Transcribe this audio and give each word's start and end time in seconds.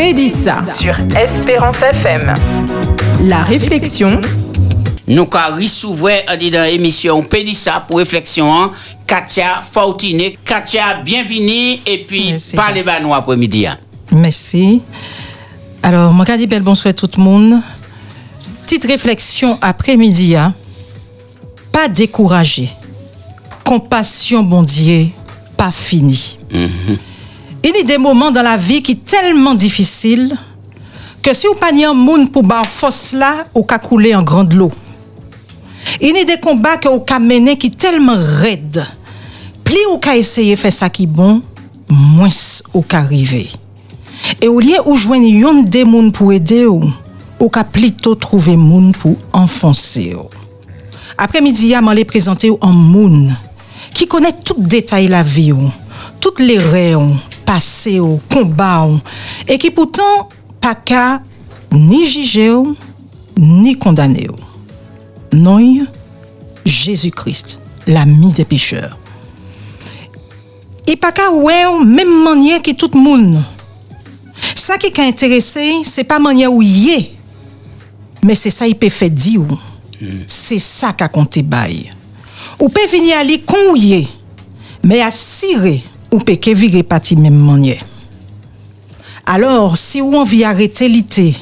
Pédissa 0.00 0.62
sur 0.80 0.94
Espérance 1.14 1.76
FM. 1.82 2.32
La 3.24 3.42
réflexion. 3.42 4.18
Nous 5.06 5.28
avons 5.30 5.66
souvent 5.66 6.08
dit 6.38 6.50
dans 6.50 6.62
l'émission 6.64 7.22
Pédissa 7.22 7.84
pour 7.86 7.98
réflexion. 7.98 8.70
Katia 9.06 9.60
Fautine. 9.60 10.32
Katia, 10.42 11.02
bienvenue 11.04 11.80
et 11.86 12.06
puis 12.08 12.30
Merci, 12.30 12.56
parlez 12.56 12.82
à 12.88 12.98
nous 13.00 13.12
après-midi. 13.12 13.66
hein. 13.66 13.76
Merci. 14.10 14.80
Alors, 15.82 16.14
mon 16.14 16.24
dit 16.24 16.46
bel 16.46 16.62
bonsoir 16.62 16.94
tout 16.94 17.10
le 17.18 17.22
monde. 17.22 17.56
Petite 18.64 18.86
réflexion 18.86 19.58
après-midi. 19.60 20.34
hein. 20.34 20.54
Pas 21.72 21.88
découragé. 21.88 22.70
Compassion, 23.62 24.42
bon 24.44 24.62
Dieu, 24.62 25.08
pas 25.58 25.70
fini. 25.70 26.38
Il 27.62 27.76
y 27.76 27.80
a 27.80 27.82
des 27.82 27.98
moments 27.98 28.30
dans 28.30 28.42
la 28.42 28.56
vie 28.56 28.82
qui 28.82 28.92
sont 28.92 29.00
tellement 29.04 29.54
difficiles 29.54 30.36
que 31.22 31.34
si 31.34 31.46
vous 31.46 31.54
pas 31.54 31.72
un 31.72 31.92
monde 31.92 32.32
pour 32.32 32.42
bar 32.42 32.66
force 32.66 33.14
ou 33.54 33.62
ka 33.62 33.78
couler 33.78 34.14
en 34.14 34.22
grande 34.22 34.54
l'eau. 34.54 34.72
Il 36.00 36.16
y 36.16 36.20
a 36.20 36.24
des 36.24 36.40
combats 36.40 36.78
que 36.78 36.88
vous 36.88 37.04
qui 37.56 37.70
tellement 37.70 38.16
raides. 38.16 38.84
Plus 39.62 39.86
ou 39.92 39.98
ka 39.98 40.16
essayer 40.16 40.56
faire 40.56 40.72
ça 40.72 40.88
qui 40.88 41.06
bon, 41.06 41.42
moins 41.88 42.28
ou 42.72 42.80
ka 42.80 42.98
arriver. 42.98 43.48
Et 44.40 44.48
au 44.48 44.60
lieu 44.60 44.76
où 44.86 44.96
joindre 44.96 45.68
des 45.68 45.84
moun 45.84 46.12
pour 46.12 46.32
aider 46.32 46.64
ou, 46.64 46.90
ou 47.38 47.48
ka 47.48 47.64
plutôt 47.64 48.14
trouver 48.14 48.56
moun 48.56 48.92
pour 48.92 49.16
enfoncer. 49.32 50.16
Après-midi, 51.18 51.74
je 51.74 51.94
vais 51.94 52.04
présenter 52.04 52.50
un 52.62 52.72
moun 52.72 53.34
qui 53.92 54.06
connaît 54.06 54.32
tout 54.44 54.56
détail 54.56 55.08
la 55.08 55.22
vie, 55.22 55.52
ou, 55.52 55.70
toutes 56.20 56.40
les 56.40 56.58
rêves, 56.58 56.98
pase 57.50 57.96
yo, 57.98 58.20
komba 58.30 58.86
yo, 58.86 59.00
e 59.50 59.58
ki 59.58 59.72
poutan 59.74 60.28
pa 60.62 60.76
ka 60.78 61.18
ni 61.74 62.04
jige 62.06 62.46
yo, 62.46 62.62
ni 63.34 63.74
kondane 63.74 64.28
yo. 64.28 64.36
Noy, 65.32 65.82
Jésus 66.64 67.10
Christ, 67.10 67.58
l'ami 67.88 68.30
de 68.32 68.44
pecheur. 68.46 68.94
E 70.86 70.94
pa 70.98 71.10
ka 71.14 71.28
wè 71.34 71.64
yo 71.64 71.80
mèm 71.82 72.12
manye 72.22 72.60
ki 72.62 72.76
tout 72.78 72.94
moun. 72.94 73.40
Sa 74.54 74.78
ki 74.78 74.92
ka 74.94 75.08
interese, 75.10 75.82
se 75.86 76.06
pa 76.06 76.20
manye 76.22 76.46
ou 76.50 76.62
ye, 76.62 77.16
me 78.22 78.38
se 78.38 78.52
sa 78.54 78.70
i 78.70 78.78
pe 78.78 78.92
fe 78.94 79.10
di 79.10 79.36
ou. 79.40 79.58
Mm. 79.98 80.22
Se 80.30 80.58
sa 80.62 80.94
ka 80.94 81.10
konte 81.10 81.42
bay. 81.42 81.88
Ou 82.60 82.70
pe 82.70 82.86
vini 82.90 83.14
ali 83.16 83.40
kon 83.42 83.72
ou 83.72 83.78
ye, 83.78 84.04
me 84.86 85.02
asire, 85.02 85.80
ou 86.10 86.18
peut 86.18 86.36
que 86.36 86.54
virer 86.54 86.82
parti 86.82 87.16
même 87.16 87.38
manière. 87.38 87.84
Alors, 89.26 89.76
si 89.76 90.00
ou 90.00 90.16
envie 90.16 90.44
arrêter 90.44 90.88
l'été, 90.88 91.36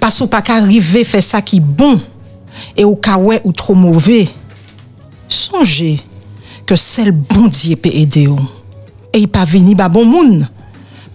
parce 0.00 0.20
ou 0.20 0.26
pas 0.26 0.42
qu'arriver 0.42 1.04
faire 1.04 1.22
ça 1.22 1.40
qui 1.40 1.60
bon, 1.60 2.00
et 2.76 2.84
ou 2.84 2.96
ka 2.96 3.16
ouais 3.16 3.40
ou 3.44 3.52
trop 3.52 3.74
mauvais, 3.74 4.28
songez 5.28 6.00
que 6.66 6.76
seul 6.76 7.12
bon 7.12 7.46
Dieu 7.46 7.76
peut 7.76 7.90
aider. 7.92 8.28
Et 9.12 9.20
il 9.20 9.28
pas 9.28 9.44
venir 9.44 9.76
ba 9.76 9.88
bon 9.88 10.04
moun, 10.04 10.48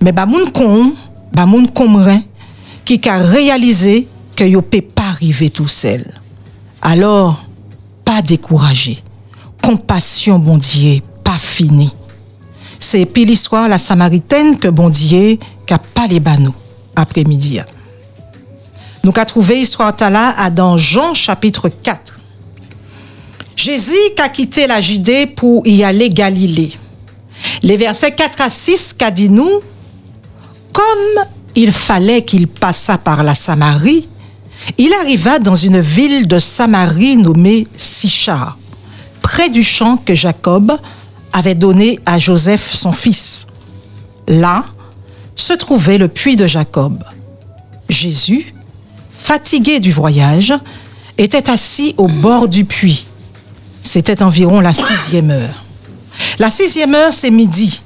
mais 0.02 0.12
ba 0.12 0.26
moun 0.26 0.52
kon, 0.52 0.94
ba 1.34 1.46
moun 1.46 1.68
komren, 1.68 2.24
qui 2.86 3.00
ka 3.00 3.18
réaliser 3.18 4.08
que 4.36 4.44
yo 4.44 4.62
peut 4.62 4.82
pas 4.82 5.10
arriver 5.10 5.50
tout 5.50 5.68
seul. 5.68 6.06
Alors, 6.82 7.46
pas 8.06 8.22
découragé. 8.22 9.00
Compassion, 9.62 10.40
bon 10.40 10.58
Dieu, 10.58 11.02
pas 11.24 11.38
fini. 11.38 11.92
C'est 12.80 13.06
puis 13.06 13.26
l'histoire 13.26 13.68
la 13.68 13.78
Samaritaine 13.78 14.58
que 14.58 14.70
bon 14.70 14.90
Dieu 14.90 15.38
qu'a 15.66 15.78
pas 15.78 16.08
les 16.08 16.20
banou 16.20 16.54
après-midi. 16.96 17.60
Nous 19.04 19.12
qu'a 19.12 19.26
trouvé 19.26 19.56
l'histoire 19.56 19.94
là 20.00 20.34
à 20.38 20.50
dans 20.50 20.78
Jean 20.78 21.14
chapitre 21.14 21.70
4. 21.70 22.20
Jésus 23.56 23.94
qu'a 24.16 24.30
quitté 24.30 24.68
la 24.68 24.80
Judée 24.80 25.28
pour 25.28 25.68
y 25.68 25.84
aller 25.84 26.10
Galilée. 26.10 26.72
Les 27.62 27.78
versets 27.78 28.14
4 28.14 28.42
à 28.42 28.50
6 28.50 28.94
qu'a 28.94 29.12
dit 29.12 29.30
nous, 29.30 29.62
comme 30.72 31.26
il 31.56 31.72
fallait 31.72 32.24
qu'il 32.24 32.48
passât 32.48 32.98
par 32.98 33.24
la 33.24 33.36
Samarie, 33.36 34.08
il 34.78 34.94
arriva 34.94 35.40
dans 35.40 35.56
une 35.56 35.80
ville 35.80 36.28
de 36.28 36.40
Samarie 36.40 37.18
nommée 37.18 37.68
Sichar, 37.76 38.58
près 39.22 39.50
du 39.50 39.64
champ 39.64 39.98
que 39.98 40.14
Jacob 40.14 40.72
avait 41.34 41.56
donné 41.56 42.00
à 42.06 42.20
Joseph 42.20 42.74
son 42.74 42.92
fils. 42.92 43.48
Là 44.28 44.64
se 45.40 45.54
trouvait 45.54 45.98
le 45.98 46.10
puits 46.10 46.36
de 46.36 46.46
Jacob. 46.46 47.04
Jésus, 47.88 48.54
fatigué 49.12 49.80
du 49.80 49.92
voyage, 49.92 50.54
était 51.18 51.50
assis 51.50 51.96
au 51.98 52.08
bord 52.08 52.48
du 52.48 52.66
puits. 52.66 53.06
C'était 53.82 54.22
environ 54.22 54.60
la 54.60 54.74
sixième 54.74 55.32
heure. 55.32 55.64
La 56.40 56.50
sixième 56.50 56.94
heure, 56.94 57.14
c'est 57.14 57.32
midi. 57.32 57.82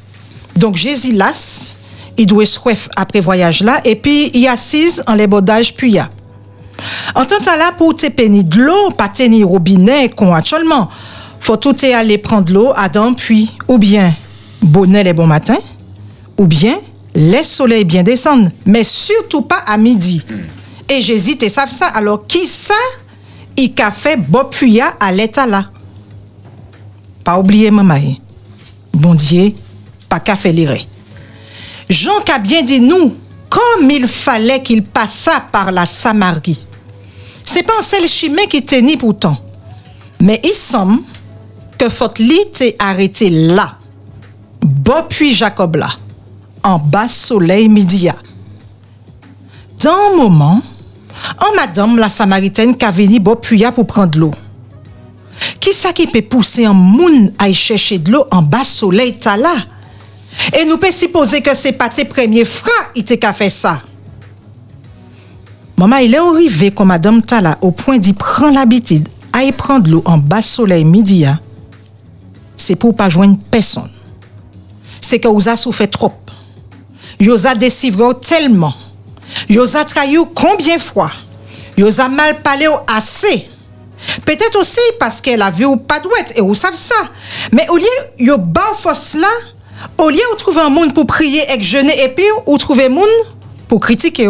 Donc 0.56 0.76
Jésus 0.76 1.14
lasse, 1.14 1.78
il 2.18 2.26
doit 2.26 2.46
soif 2.46 2.90
après 2.96 3.20
voyage 3.20 3.64
là, 3.64 3.82
et 3.86 3.96
puis 3.96 4.32
il 4.34 4.48
assise 4.48 5.04
en 5.08 5.14
les 5.14 5.28
bodages 5.28 5.76
puya. 5.76 6.10
En 7.16 7.26
tant 7.26 7.38
que 7.38 7.46
là, 7.46 7.72
pour 7.78 7.96
te 7.96 8.10
péni 8.10 8.44
de 8.44 8.60
l'eau, 8.60 8.92
pas 8.92 9.10
tenir 9.10 9.48
robinet, 9.48 10.10
qu'on 10.10 10.34
actuellement, 10.34 10.90
faut 11.44 11.58
tout 11.58 11.84
est 11.84 11.94
aller 11.94 12.18
prendre 12.18 12.54
l'eau 12.54 12.72
à 12.74 12.88
dans 12.88 13.14
puits, 13.14 13.52
ou 13.68 13.78
bien 13.78 14.14
bonnet 14.62 15.04
les 15.04 15.12
bons 15.12 15.28
matins, 15.28 15.60
ou 16.38 16.48
bien 16.48 16.80
laisse 17.14 17.52
soleil 17.52 17.84
bien 17.84 18.02
descendre, 18.02 18.50
mais 18.66 18.86
surtout 18.86 19.42
pas 19.42 19.60
à 19.68 19.76
midi. 19.76 20.22
Et 20.88 21.02
Jésus, 21.02 21.38
tu 21.38 21.50
savent 21.50 21.70
ça. 21.70 21.88
Alors, 21.88 22.26
qui 22.28 22.48
ça, 22.48 22.74
il 23.58 23.74
a 23.82 23.92
fait 23.92 24.16
bon 24.16 24.46
puya 24.46 24.94
à 25.02 25.12
l'état 25.12 25.46
là? 25.46 25.66
Pas 27.26 27.38
oublier 27.38 27.72
maman. 27.72 27.96
hein. 27.96 28.16
Bon 28.94 29.14
Dieu, 29.14 29.52
pas 30.08 30.22
qu'à 30.22 30.38
faire 30.38 30.54
lire. 30.54 30.78
Jean 31.90 32.22
qu'a 32.26 32.40
bien 32.40 32.62
dit 32.62 32.80
nous, 32.80 33.16
comme 33.50 33.92
il 33.92 34.08
fallait 34.08 34.64
qu'il 34.64 34.82
passât 34.84 35.42
par 35.52 35.74
la 35.74 35.86
Samarie. 35.86 36.66
C'est 37.44 37.64
pas 37.64 37.74
un 37.80 37.84
seul 37.84 38.08
chemin 38.08 38.46
qui 38.50 38.62
tenait 38.62 38.96
pourtant. 38.96 39.38
Mais 40.22 40.40
il 40.42 40.54
semble 40.54 41.00
que 41.84 41.90
faute 41.90 42.20
li 42.20 42.40
arrêté 42.80 43.30
là. 43.30 43.76
Bon 44.62 45.04
puis 45.10 45.34
Jacob 45.34 45.76
là. 45.76 45.90
En 46.64 46.80
bas 46.80 47.10
soleil 47.10 47.68
midia. 47.68 48.16
Dans 49.84 49.92
un 49.92 50.16
moment, 50.16 50.62
en 51.40 51.56
madame 51.56 51.98
la 51.98 52.08
Samaritaine 52.08 52.78
qui 52.78 52.86
venu 52.86 53.20
bon 53.20 53.36
puya 53.36 53.74
pour 53.74 53.86
prendre 53.86 54.18
l'eau. 54.18 54.32
Qui 55.60 55.74
ça 55.74 55.92
qui 55.92 56.08
peut 56.08 56.22
pousser 56.22 56.66
un 56.66 56.74
moun 56.74 57.34
à 57.38 57.50
y 57.50 57.54
chercher 57.54 57.98
de 57.98 58.12
l'eau 58.14 58.26
en 58.32 58.42
bas 58.42 58.64
soleil 58.64 59.18
ta 59.18 59.36
là? 59.36 59.54
Et 60.58 60.64
nous 60.64 60.78
peut 60.78 60.92
supposer 60.92 61.42
que 61.42 61.54
c'est 61.54 61.74
pas 61.74 61.90
tes 61.90 62.06
premiers 62.06 62.46
frères 62.46 62.94
qui 62.94 63.04
t'a 63.04 63.34
fait 63.34 63.50
ça. 63.50 63.82
Maman, 65.78 65.98
il 65.98 66.14
est 66.14 66.18
arrivé 66.18 66.72
comme 66.72 66.88
Madame 66.88 67.22
Tala 67.22 67.58
au 67.62 67.72
point 67.72 67.98
d'y 67.98 68.14
prendre 68.14 68.56
l'habitude 68.56 69.10
à 69.34 69.44
y 69.44 69.52
prendre 69.52 69.90
l'eau 69.90 70.02
en 70.06 70.18
bas 70.18 70.42
soleil 70.42 70.86
midi. 70.86 71.26
C'est 72.58 72.76
pour 72.76 72.96
pas 72.96 73.10
joindre 73.10 73.38
personne. 73.50 73.90
C'est 75.02 75.20
que 75.20 75.28
vous 75.28 75.50
a 75.50 75.56
souffert 75.56 75.90
trop. 75.90 76.14
Vous 77.20 77.48
a 77.48 77.56
décivré 77.56 78.06
tellement. 78.22 78.74
Vous 79.50 79.76
a 79.76 79.86
trahi 79.86 80.18
combien 80.34 80.78
fois? 80.78 81.12
Vous 81.78 82.00
a 82.00 82.08
mal 82.08 82.42
parlé 82.42 82.68
assez? 82.88 83.50
Peut-être 84.26 84.60
aussi 84.60 84.80
parce 85.00 85.22
qu'elle 85.22 85.42
a 85.42 85.50
vu 85.50 85.66
ou 85.66 85.78
pas 85.78 86.00
douette 86.00 86.34
et 86.36 86.42
vous 86.42 86.54
savez 86.54 86.76
ça. 86.76 86.96
Mais 87.52 87.68
au 87.70 87.78
lieu 87.78 87.86
yo 88.20 88.38
bas 88.38 88.74
force 88.76 89.16
là, 89.16 89.28
au 89.98 90.10
lieu 90.10 90.18
de 90.18 90.38
trouver 90.38 90.62
un 90.62 90.70
monde 90.70 90.94
pour 90.94 91.08
prier 91.08 91.42
et 91.52 91.62
jeûner 91.62 92.04
et 92.04 92.10
puis 92.10 92.26
ou 92.46 92.58
trouver 92.58 92.90
monde 92.90 93.08
pour 93.68 93.80
critiquer. 93.80 94.30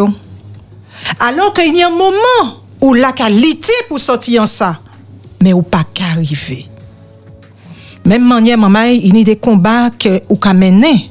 Alors 1.20 1.52
qu'il 1.52 1.76
y 1.76 1.82
a 1.82 1.88
un 1.88 1.90
moment 1.90 2.60
où 2.80 2.94
la 2.94 3.12
qualité 3.12 3.72
pour 3.88 4.00
sortir 4.00 4.42
en 4.42 4.46
ça, 4.46 4.78
mais 5.42 5.52
ou 5.52 5.62
pas 5.62 5.84
qu'arriver. 5.92 6.66
Même 8.04 8.26
manière, 8.26 8.58
maman, 8.58 8.84
il 8.84 9.16
y 9.16 9.20
a 9.20 9.24
des 9.24 9.36
combats 9.36 9.90
que 9.90 10.20
ou 10.28 10.38
mené. 10.54 11.10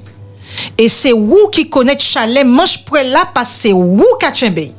Et 0.78 0.88
c'est 0.88 1.12
vous 1.12 1.50
qui 1.52 1.70
connaît 1.70 1.98
chalet 1.98 2.46
manche 2.46 2.86
pour 2.86 2.98
là 2.98 3.30
parce 3.34 3.50
que 3.50 3.56
c'est 3.62 3.72
vous 3.72 4.06
qui. 4.20 4.72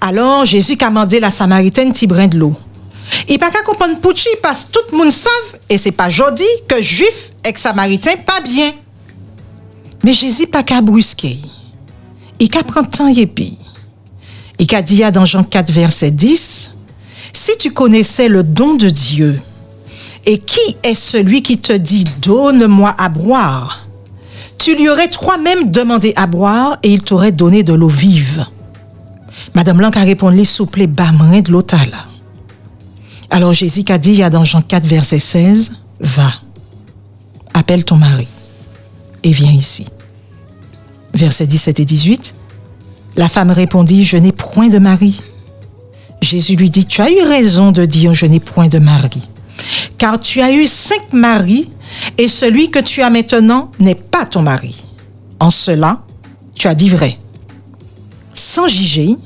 Alors 0.00 0.44
Jésus 0.44 0.76
a 0.80 0.88
demandé 0.88 1.20
la 1.20 1.30
Samaritaine 1.30 1.92
petit 1.92 2.06
brin 2.06 2.26
de 2.26 2.38
l'eau. 2.38 2.54
Il 3.28 3.38
pas 3.38 3.50
qu'à 3.50 3.62
comprendre 3.62 3.98
Pouchi 4.00 4.28
parce 4.42 4.64
que 4.64 4.72
tout 4.72 4.84
le 4.92 4.98
monde 4.98 5.10
savent 5.10 5.58
et 5.68 5.78
c'est 5.78 5.92
pas 5.92 6.10
jodi 6.10 6.44
que 6.68 6.82
juif 6.82 7.32
et 7.44 7.56
samaritain 7.56 8.16
pas 8.24 8.40
bien. 8.40 8.72
Mais 10.04 10.14
Jésus 10.14 10.46
pas 10.46 10.62
qu'à 10.62 10.80
brusquer. 10.80 11.38
Il 12.38 12.48
qu'a 12.48 12.62
prendre 12.62 12.90
temps 12.90 13.08
et. 13.08 13.56
Il 14.58 14.66
qu'a 14.66 14.82
dit 14.82 15.02
dans 15.12 15.24
Jean 15.24 15.44
4 15.44 15.70
verset 15.70 16.10
10 16.10 16.70
Si 17.32 17.58
tu 17.58 17.72
connaissais 17.72 18.28
le 18.28 18.42
don 18.42 18.74
de 18.74 18.88
Dieu 18.88 19.38
et 20.26 20.38
qui 20.38 20.76
est 20.82 20.94
celui 20.94 21.42
qui 21.42 21.58
te 21.58 21.72
dit 21.72 22.04
donne-moi 22.20 22.94
à 22.98 23.08
boire? 23.08 23.86
Tu 24.58 24.74
lui 24.74 24.88
aurais 24.88 25.08
toi-même 25.08 25.70
demandé 25.70 26.12
à 26.16 26.26
boire 26.26 26.78
et 26.82 26.92
il 26.92 27.02
t'aurait 27.02 27.32
donné 27.32 27.62
de 27.62 27.72
l'eau 27.72 27.88
vive. 27.88 28.44
Madame 29.54 29.78
Blanc 29.78 29.90
a 29.94 30.02
répondu, 30.02 30.44
souple, 30.44 30.86
bamrin 30.86 31.40
de 31.40 31.50
l'eau. 31.50 31.64
Alors 33.30 33.52
Jésus 33.52 33.84
a 33.88 33.98
dit, 33.98 34.10
il 34.10 34.18
y 34.18 34.22
a 34.22 34.30
dans 34.30 34.44
Jean 34.44 34.62
4, 34.62 34.86
verset 34.86 35.18
16, 35.18 35.72
va, 36.00 36.32
appelle 37.54 37.84
ton 37.84 37.96
mari 37.96 38.26
et 39.22 39.30
viens 39.30 39.52
ici. 39.52 39.86
Verset 41.14 41.46
17 41.46 41.80
et 41.80 41.84
18, 41.84 42.34
la 43.16 43.28
femme 43.28 43.50
répondit, 43.50 44.04
je 44.04 44.16
n'ai 44.16 44.32
point 44.32 44.68
de 44.68 44.78
mari. 44.78 45.22
Jésus 46.20 46.56
lui 46.56 46.70
dit, 46.70 46.86
tu 46.86 47.00
as 47.00 47.10
eu 47.10 47.22
raison 47.22 47.72
de 47.72 47.84
dire, 47.84 48.14
je 48.14 48.26
n'ai 48.26 48.40
point 48.40 48.68
de 48.68 48.78
mari. 48.78 49.26
Car 49.98 50.20
tu 50.20 50.40
as 50.40 50.52
eu 50.52 50.66
cinq 50.66 51.12
maris 51.12 51.70
et 52.18 52.28
celui 52.28 52.70
que 52.70 52.78
tu 52.78 53.02
as 53.02 53.10
maintenant 53.10 53.70
n'est 53.78 53.94
pas 53.94 54.26
ton 54.26 54.42
mari. 54.42 54.84
En 55.40 55.50
cela, 55.50 56.02
tu 56.54 56.68
as 56.68 56.74
dit 56.74 56.88
vrai. 56.88 57.18
Sans 58.34 58.68
juger, 58.68 59.16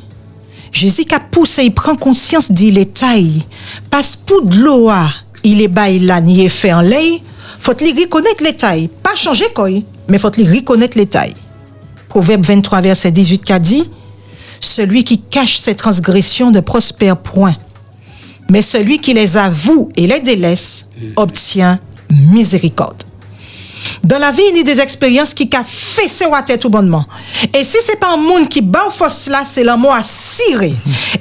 Jésus 0.73 1.05
a 1.13 1.21
poussé, 1.21 1.65
il 1.65 1.75
prend 1.75 1.97
conscience 1.97 2.51
dit 2.51 2.71
les 2.71 2.87
tailles. 2.87 3.45
Parce 3.91 4.17
pour 4.17 4.43
de 4.43 4.57
l'eau, 4.57 4.91
il 5.43 5.61
est 5.61 5.69
bas, 5.69 5.89
il 5.89 6.13
ni 6.23 6.49
fait 6.49 6.73
en 6.73 6.81
lait, 6.81 7.21
faut 7.59 7.75
lui 7.79 7.93
reconnaître 7.93 8.43
les 8.43 8.55
tailles? 8.55 8.89
Pas 9.03 9.15
changer 9.15 9.47
quoi, 9.55 9.69
mais 10.09 10.19
faut 10.19 10.31
lui 10.31 10.49
reconnaître 10.49 10.97
les 10.97 11.07
tailles? 11.07 11.35
Proverbe 12.09 12.45
23, 12.45 12.81
verset 12.81 13.11
18 13.11 13.45
qui 13.45 13.53
a 13.53 13.59
dit, 13.59 13.85
celui 14.61 15.05
qui 15.05 15.21
cache 15.21 15.59
ses 15.59 15.75
transgressions 15.75 16.51
ne 16.51 16.61
prospère 16.61 17.17
point. 17.17 17.57
Mais 18.51 18.63
celui 18.63 18.99
qui 18.99 19.15
les 19.15 19.37
avoue 19.37 19.89
et 19.97 20.07
les 20.07 20.21
délaisse 20.21 20.87
obtient 21.17 21.79
miséricorde. 22.11 23.03
Dans 24.05 24.19
la 24.19 24.31
vie, 24.31 24.43
il 24.51 24.59
y 24.59 24.61
a 24.61 24.63
des 24.63 24.81
expériences 24.81 25.35
qui 25.35 25.49
ont 25.57 25.65
fait 25.65 26.09
sa 26.09 26.43
tête 26.43 26.61
tout 26.61 26.69
bonnement. 26.69 27.05
Et 27.57 27.65
si 27.65 27.79
c'est 27.81 27.99
pas 27.99 28.15
un 28.15 28.17
monde 28.17 28.49
qui 28.49 28.61
bat 28.61 28.91
force 28.91 29.29
là, 29.29 29.43
c'est 29.45 29.65
l'amour 29.65 29.95
à 29.95 30.03
cirer. 30.03 30.75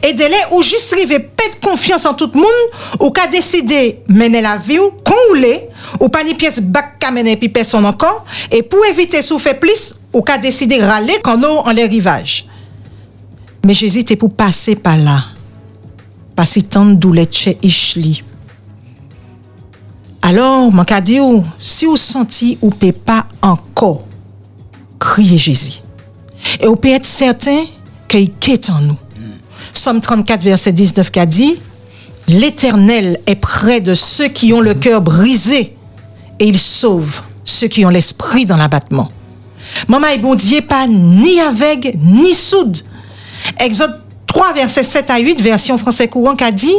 Et 0.04 0.14
de 0.14 0.24
là 0.24 0.38
où 0.52 0.62
juste 0.62 0.92
arrivé 0.94 1.20
de 1.20 1.66
confiance 1.66 2.06
en 2.06 2.14
tout 2.14 2.30
le 2.34 2.40
monde, 2.40 3.00
ou 3.00 3.12
qu'a 3.12 3.28
décidé 3.28 4.02
mener 4.08 4.42
la 4.42 4.58
vie 4.58 4.80
ou 4.80 4.92
qu'on 5.04 5.16
ou 6.00 6.10
pas 6.10 6.24
ni 6.24 6.34
pièce 6.34 6.62
bac 6.62 7.00
qu'à 7.00 7.12
mener 7.12 7.36
puis 7.38 7.50
personne 7.50 7.86
encore, 7.86 8.26
et 8.52 8.64
pour 8.64 8.84
éviter 8.86 9.22
souffrir 9.22 9.60
plus, 9.60 9.96
ou 10.14 10.22
qu'a 10.22 10.38
décidé 10.38 10.82
râler 10.82 11.18
quand 11.24 11.42
on 11.44 11.60
en 11.60 11.72
les 11.72 11.86
rivages. 11.86 12.48
Mais 13.66 13.74
j'hésite 13.74 14.18
pour 14.18 14.34
passer 14.34 14.76
par 14.76 14.98
là. 14.98 15.24
Alors, 20.22 20.72
mon 20.72 20.84
cas 20.84 21.02
dit, 21.02 21.20
si 21.60 21.86
vous 21.86 21.98
sentez 21.98 22.58
ou 22.62 22.72
ne 22.82 22.92
pas 22.92 23.26
encore 23.42 24.06
crier 25.00 25.38
Jésus, 25.38 25.82
et 26.60 26.68
vous 26.68 26.76
pouvez 26.76 26.96
être 26.96 27.06
certain 27.06 27.66
qu'il 28.08 28.32
est 28.48 28.70
en 28.70 28.82
nous. 28.82 28.98
Somme 29.74 30.02
34, 30.02 30.42
verset 30.42 30.72
19, 30.72 31.12
qui 31.12 31.20
a 31.20 31.26
dit, 31.26 31.56
L'Éternel 32.28 33.20
est 33.26 33.36
près 33.36 33.82
de 33.82 33.96
ceux 33.96 34.28
qui 34.28 34.54
ont 34.54 34.62
le 34.62 34.76
cœur 34.76 35.02
brisé 35.02 35.76
et 36.40 36.48
il 36.48 36.60
sauve 36.60 37.22
ceux 37.44 37.68
qui 37.68 37.86
ont 37.86 37.90
l'esprit 37.90 38.46
dans 38.46 38.56
l'abattement. 38.56 39.10
Maman 39.88 40.08
et 40.10 40.20
bon 40.20 40.36
Dieu 40.36 40.62
pas 40.62 40.88
ni 40.88 41.40
aveugle 41.40 41.94
ni 42.00 42.36
soude. 42.36 42.78
Exode 43.60 44.00
3, 44.40 44.54
verset 44.54 44.84
7 44.84 45.10
à 45.10 45.20
8, 45.20 45.42
version 45.42 45.78
français 45.78 46.08
courant, 46.08 46.34
qui 46.34 46.46
a 46.46 46.52
dit, 46.54 46.74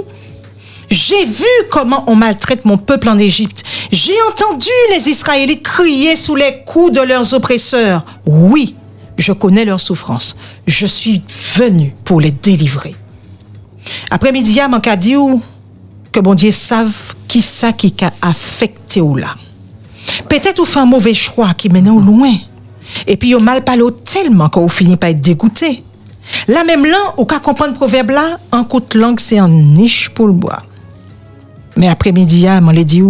j'ai 0.88 1.26
vu 1.26 1.44
comment 1.70 2.04
on 2.06 2.14
maltraite 2.14 2.64
mon 2.64 2.78
peuple 2.78 3.10
en 3.10 3.18
Égypte. 3.18 3.64
J'ai 3.92 4.14
entendu 4.30 4.70
les 4.94 5.10
Israélites 5.10 5.62
crier 5.62 6.16
sous 6.16 6.36
les 6.36 6.62
coups 6.64 6.90
de 6.92 7.02
leurs 7.02 7.34
oppresseurs. 7.34 8.06
Oui, 8.24 8.76
je 9.18 9.32
connais 9.32 9.66
leur 9.66 9.78
souffrance. 9.78 10.38
Je 10.66 10.86
suis 10.86 11.20
venu 11.54 11.94
pour 12.02 12.22
les 12.22 12.30
délivrer. 12.30 12.94
Après-midi, 14.10 14.58
a 14.58 14.96
dit 14.96 15.16
que 16.12 16.20
bon 16.20 16.34
Dieu 16.34 16.52
savent 16.52 17.14
qui 17.28 17.42
ça 17.42 17.74
qui 17.74 17.94
a 18.00 18.10
affecté 18.22 19.02
ou 19.02 19.16
là. 19.16 19.36
Peut-être 20.30 20.60
ou 20.60 20.64
fait 20.64 20.78
un 20.78 20.86
mauvais 20.86 21.12
choix 21.12 21.52
qui 21.52 21.68
mène 21.68 21.90
au 21.90 22.00
loin. 22.00 22.32
Et 23.06 23.18
puis, 23.18 23.34
au 23.34 23.40
mal 23.40 23.64
parlé 23.64 23.84
tellement 24.02 24.48
qu'on 24.48 24.66
finit 24.68 24.96
par 24.96 25.10
être 25.10 25.20
dégoûté. 25.20 25.84
Là 26.48 26.64
même 26.64 26.84
là, 26.84 27.14
au 27.16 27.24
cas 27.24 27.40
comprendre 27.40 27.74
proverbe 27.74 28.10
là, 28.10 28.38
un 28.52 28.64
coup 28.64 28.80
de 28.80 28.98
langue, 28.98 29.20
c'est 29.20 29.38
un 29.38 29.48
niche 29.48 30.10
pour 30.10 30.26
le 30.26 30.32
bois. 30.32 30.62
Mais 31.76 31.88
après-midi, 31.88 32.46
je 32.46 32.70
l'ai 32.72 32.84
dit, 32.84 33.02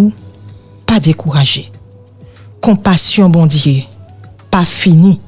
pas 0.86 1.00
découragé. 1.00 1.70
Compassion, 2.60 3.28
bon 3.28 3.46
Dieu, 3.46 3.82
pas 4.50 4.64
fini. 4.64 5.20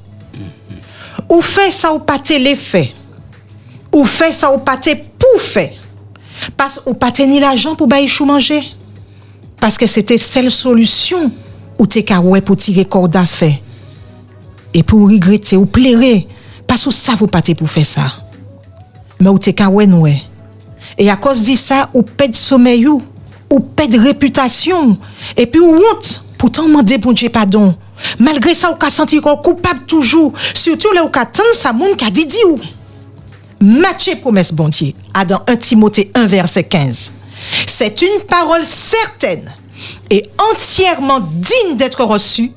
Ou 1.28 1.40
fait 1.40 1.70
ça 1.70 1.94
ou 1.94 1.98
pas 1.98 2.18
l'effet. 2.28 2.92
Ou 3.92 4.04
fait 4.04 4.32
ça 4.32 4.52
ou 4.54 4.58
pas 4.58 4.76
pour 4.76 5.40
faire. 5.40 5.72
Parce 6.56 6.82
ou 6.86 6.94
pas 6.94 7.10
ni 7.26 7.40
l'argent 7.40 7.74
pour 7.74 7.86
bailler 7.86 8.08
chou 8.08 8.24
manger. 8.24 8.62
Parce 9.58 9.78
que 9.78 9.86
c'était 9.86 10.18
seule 10.18 10.50
solution 10.50 11.30
ou 11.78 11.86
t'es 11.86 12.04
pour 12.44 12.56
tirer 12.56 12.84
corps 12.84 13.08
d'affaires. 13.08 13.58
Et 14.74 14.82
pour 14.82 15.08
regretter 15.08 15.56
ou 15.56 15.66
plairer. 15.66 16.28
Parce 16.72 16.86
que 16.86 16.90
ça 16.90 17.12
vous 17.16 17.26
pas 17.26 17.42
pour 17.54 17.68
faire 17.68 17.84
ça. 17.84 18.14
Mais 19.20 19.28
ou 19.28 19.38
t'es 19.38 19.54
ouais 19.62 20.22
Et 20.96 21.10
à 21.10 21.16
cause 21.16 21.42
de 21.42 21.54
ça, 21.54 21.90
ou 21.92 22.00
pète 22.00 22.34
sommeil 22.34 22.86
ou 22.86 23.02
ou 23.50 23.60
pète 23.60 23.94
réputation, 23.94 24.96
et 25.36 25.44
puis 25.44 25.60
ou 25.60 25.76
honte, 25.76 26.24
pourtant 26.38 26.66
m'en 26.68 26.80
bon 26.80 27.12
Dieu 27.12 27.28
pardon. 27.28 27.76
Malgré 28.18 28.54
ça, 28.54 28.72
ou 28.72 28.76
ka 28.76 28.88
senti 28.88 29.20
coupable 29.20 29.84
toujours, 29.86 30.32
surtout 30.54 30.90
là 30.94 31.04
ou 31.04 31.10
ka 31.10 31.26
tant 31.26 31.42
sa 31.52 31.74
moun 31.74 31.94
ka 31.94 32.08
dit 32.08 32.26
ou. 32.48 32.58
Matché 33.60 34.16
promesse 34.16 34.50
bon 34.50 34.70
Dieu, 34.70 34.94
à 35.12 35.26
dans 35.26 35.42
1 35.46 35.56
Timothée 35.56 36.10
1 36.14 36.24
verset 36.24 36.64
15. 36.64 37.12
C'est 37.66 38.00
une 38.00 38.22
parole 38.26 38.64
certaine 38.64 39.52
et 40.10 40.26
entièrement 40.50 41.20
digne 41.20 41.76
d'être 41.76 42.04
reçue 42.04 42.52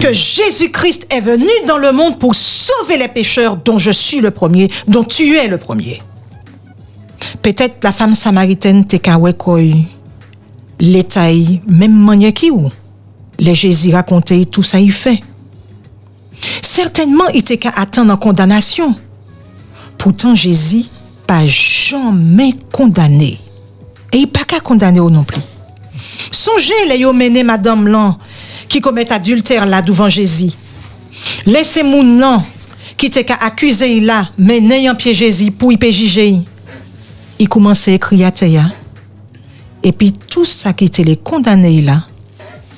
que 0.00 0.12
Jésus-Christ 0.12 1.06
est 1.10 1.20
venu 1.20 1.50
dans 1.66 1.78
le 1.78 1.92
monde 1.92 2.18
pour 2.18 2.34
sauver 2.34 2.96
les 2.96 3.08
pécheurs 3.08 3.56
dont 3.56 3.78
je 3.78 3.90
suis 3.90 4.20
le 4.20 4.30
premier, 4.30 4.68
dont 4.88 5.04
tu 5.04 5.36
es 5.36 5.48
le 5.48 5.58
premier. 5.58 6.02
Peut-être 7.42 7.76
la 7.82 7.92
femme 7.92 8.14
samaritaine 8.14 8.86
te 8.86 8.96
l'État, 10.80 11.28
même 11.68 12.08
ou, 12.50 12.70
les 13.38 13.54
Jésus 13.54 13.92
racontaient 13.92 14.44
tout 14.44 14.62
ça, 14.62 14.80
il 14.80 14.92
fait. 14.92 15.20
Certainement, 16.62 17.28
il 17.28 17.40
était 17.40 17.56
qu'à 17.56 17.70
attendre 17.70 18.12
en 18.12 18.16
condamnation. 18.16 18.94
Pourtant, 19.98 20.34
Jésus 20.34 20.84
pas 21.26 21.46
jamais 21.46 22.54
condamné. 22.72 23.38
Et 24.12 24.18
il 24.18 24.26
pas 24.26 24.44
qu'à 24.44 24.60
condamner 24.60 24.98
non 24.98 25.24
plus. 25.24 25.40
Songez 26.30 26.86
les 26.88 27.04
mené 27.12 27.42
madame 27.42 27.88
lan 27.88 28.18
qui 28.68 28.80
commet 28.80 29.10
adultère 29.12 29.66
là 29.66 29.82
devant 29.82 30.08
Jésus. 30.08 30.50
Laissez 31.46 31.82
mon 31.82 32.02
nom 32.02 32.36
qui 32.96 33.06
était 33.06 33.24
qu'à 33.24 33.38
là, 34.00 34.28
mais 34.38 34.60
n'ayant 34.60 34.94
pied 34.94 35.14
Jésus 35.14 35.50
pour 35.50 35.72
y 35.72 35.92
juger. 35.92 36.36
Il 37.38 37.48
commence 37.48 37.88
à 37.88 37.92
écrire 37.92 38.28
à 38.28 38.30
et 39.82 39.92
puis 39.92 40.12
tout 40.12 40.44
ça 40.44 40.72
qui 40.72 40.84
était 40.84 41.02
les 41.02 41.16
condamnés 41.16 41.82
là, 41.82 42.06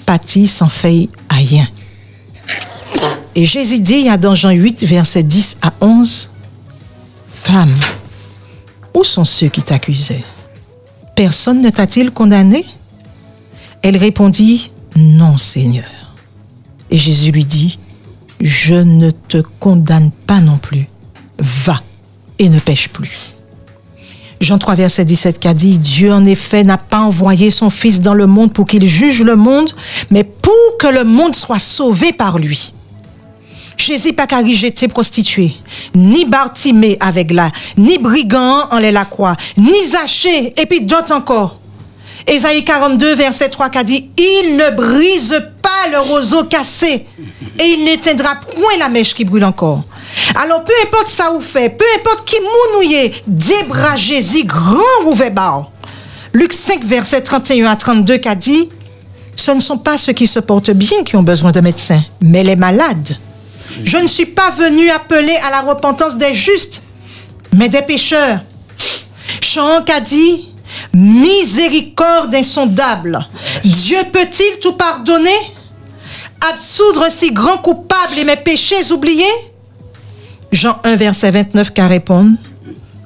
pâtit 0.07 0.47
sans 0.47 0.69
fait 0.69 1.09
rien. 1.31 1.69
Et 3.35 3.45
Jésus 3.45 3.81
dit 3.81 4.09
dans 4.19 4.35
Jean 4.35 4.51
8, 4.51 4.85
verset 4.85 5.23
10 5.23 5.59
à 5.61 5.73
11, 5.81 6.31
Femme, 7.33 7.75
où 8.95 9.05
sont 9.05 9.25
ceux 9.25 9.49
qui 9.49 9.63
t'accusaient? 9.63 10.25
Personne 11.15 11.61
ne 11.61 11.71
t'a-t-il 11.71 12.11
condamné? 12.11 12.65
Elle 13.85 13.99
répondit, 13.99 14.73
Non, 14.97 15.37
Seigneur. 15.37 15.85
Et 16.91 16.97
Jésus 16.97 17.33
lui 17.33 17.45
dit, 17.45 17.79
Je 18.41 18.75
ne 18.75 19.11
te 19.11 19.43
condamne 19.61 20.11
pas 20.27 20.41
non 20.41 20.57
plus. 20.57 20.89
Va 21.39 21.83
et 22.39 22.49
ne 22.49 22.59
pêche 22.61 22.89
plus. 22.89 23.35
Jean 24.41 24.57
3, 24.57 24.75
verset 24.75 25.05
17 25.05 25.39
qui 25.39 25.49
a 25.49 25.55
dit, 25.55 25.79
Dieu 25.79 26.13
en 26.15 26.25
effet 26.25 26.65
n'a 26.65 26.79
pas 26.79 27.01
envoyé 27.01 27.51
son 27.51 27.69
Fils 27.69 28.01
dans 28.01 28.15
le 28.15 28.27
monde 28.27 28.55
pour 28.55 28.65
qu'il 28.65 28.87
juge 28.87 29.21
le 29.21 29.37
monde, 29.37 29.71
mais 30.11 30.25
pour 30.25 30.79
que 30.79 30.87
le 30.87 31.05
monde 31.05 31.35
soit 31.35 31.59
sauvé 31.59 32.15
par 32.15 32.39
lui. 32.39 32.73
Jésus 33.77 34.15
pas 34.15 34.27
qu'à 34.27 34.43
jeter 34.45 34.89
prostituée, 34.89 35.53
ni 35.95 36.25
Bartimée 36.25 36.97
avec 37.01 37.31
la, 37.33 37.53
ni 37.77 37.99
brigand 37.99 38.67
en 38.71 38.79
les 38.79 38.93
la 38.93 39.05
croix, 39.05 39.37
ni 39.59 39.87
Zaché, 39.87 40.59
et 40.59 40.65
puis 40.65 40.81
d'autres 40.81 41.13
encore. 41.13 41.59
Ésaïe 42.27 42.65
42, 42.65 43.15
verset 43.15 43.51
3 43.51 43.69
qui 43.69 43.79
a 43.79 43.85
dit, 43.85 44.11
Il 44.17 44.57
ne 44.57 44.71
brise 44.71 45.43
pas 45.61 45.89
le 45.91 45.99
roseau 45.99 46.45
cassé, 46.45 47.07
et 47.59 47.65
il 47.65 47.85
n'éteindra 47.85 48.37
point 48.37 48.79
la 48.79 48.89
mèche 48.89 49.15
qui 49.15 49.25
brûle 49.25 49.45
encore. 49.45 49.83
Alors, 50.35 50.65
peu 50.65 50.73
importe 50.85 51.09
ça 51.09 51.31
vous 51.31 51.41
fait, 51.41 51.71
peu 51.71 51.85
importe 51.99 52.25
qui 52.25 52.37
mounouye, 52.41 53.13
débra 53.27 53.97
Jésus 53.97 54.45
grand 54.45 55.05
ouvert 55.07 55.67
Luc 56.33 56.53
5, 56.53 56.83
verset 56.85 57.21
31 57.21 57.67
à 57.67 57.77
32, 57.77 58.17
qui 58.17 58.29
a 58.29 58.35
dit, 58.35 58.69
ce 59.37 59.51
ne 59.51 59.61
sont 59.61 59.79
pas 59.79 59.99
ceux 59.99 60.13
qui 60.13 60.27
se 60.27 60.39
portent 60.39 60.71
bien 60.71 61.05
qui 61.05 61.17
ont 61.17 61.23
besoin 61.23 61.53
de 61.53 61.61
médecins, 61.61 62.03
mais 62.21 62.43
les 62.43 62.57
malades. 62.57 63.17
Je 63.83 63.97
ne 63.97 64.07
suis 64.07 64.27
pas 64.27 64.51
venu 64.51 64.89
appeler 64.91 65.37
à 65.47 65.51
la 65.51 65.63
repentance 65.63 66.17
des 66.17 66.35
justes, 66.35 66.83
mais 67.53 67.69
des 67.69 67.83
pécheurs. 67.83 68.41
Chant 69.43 69.85
a 69.85 70.01
dit, 70.01 70.49
miséricorde 70.93 72.35
insondable. 72.35 73.19
Dieu 73.65 73.99
peut-il 74.13 74.59
tout 74.61 74.75
pardonner? 74.75 75.31
Absoudre 76.53 77.07
si 77.11 77.33
grand 77.33 77.59
coupable 77.59 78.19
et 78.19 78.25
mes 78.25 78.37
péchés 78.37 78.93
oubliés? 78.93 79.25
Jean 80.53 80.79
1, 80.85 80.95
verset 80.97 81.31
29, 81.31 81.73
qu'à 81.73 81.89
répondre, 81.89 82.37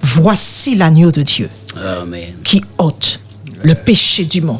voici 0.02 0.74
l'agneau 0.74 1.10
de 1.10 1.22
Dieu 1.22 1.48
Amen. 1.76 2.34
qui 2.44 2.62
ôte 2.78 3.20
le 3.62 3.74
péché 3.74 4.24
du 4.24 4.40
monde. 4.40 4.58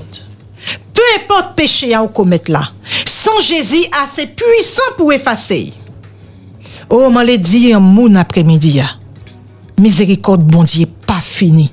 Peu 0.95 1.03
importe 1.23 1.55
péché 1.55 1.95
à 1.95 2.07
commettre 2.07 2.51
là, 2.51 2.73
sans 3.07 3.41
Jésus 3.41 3.85
assez 4.03 4.27
puissant 4.27 4.83
pour 4.97 5.13
effacer. 5.13 5.73
Oh, 6.91 7.11
m'en 7.11 7.25
dit 7.25 7.73
un 7.75 8.15
après-midi. 8.15 8.81
Miséricorde, 9.79 10.43
bon 10.43 10.65
Dieu, 10.65 10.87
pas 11.07 11.21
fini. 11.23 11.71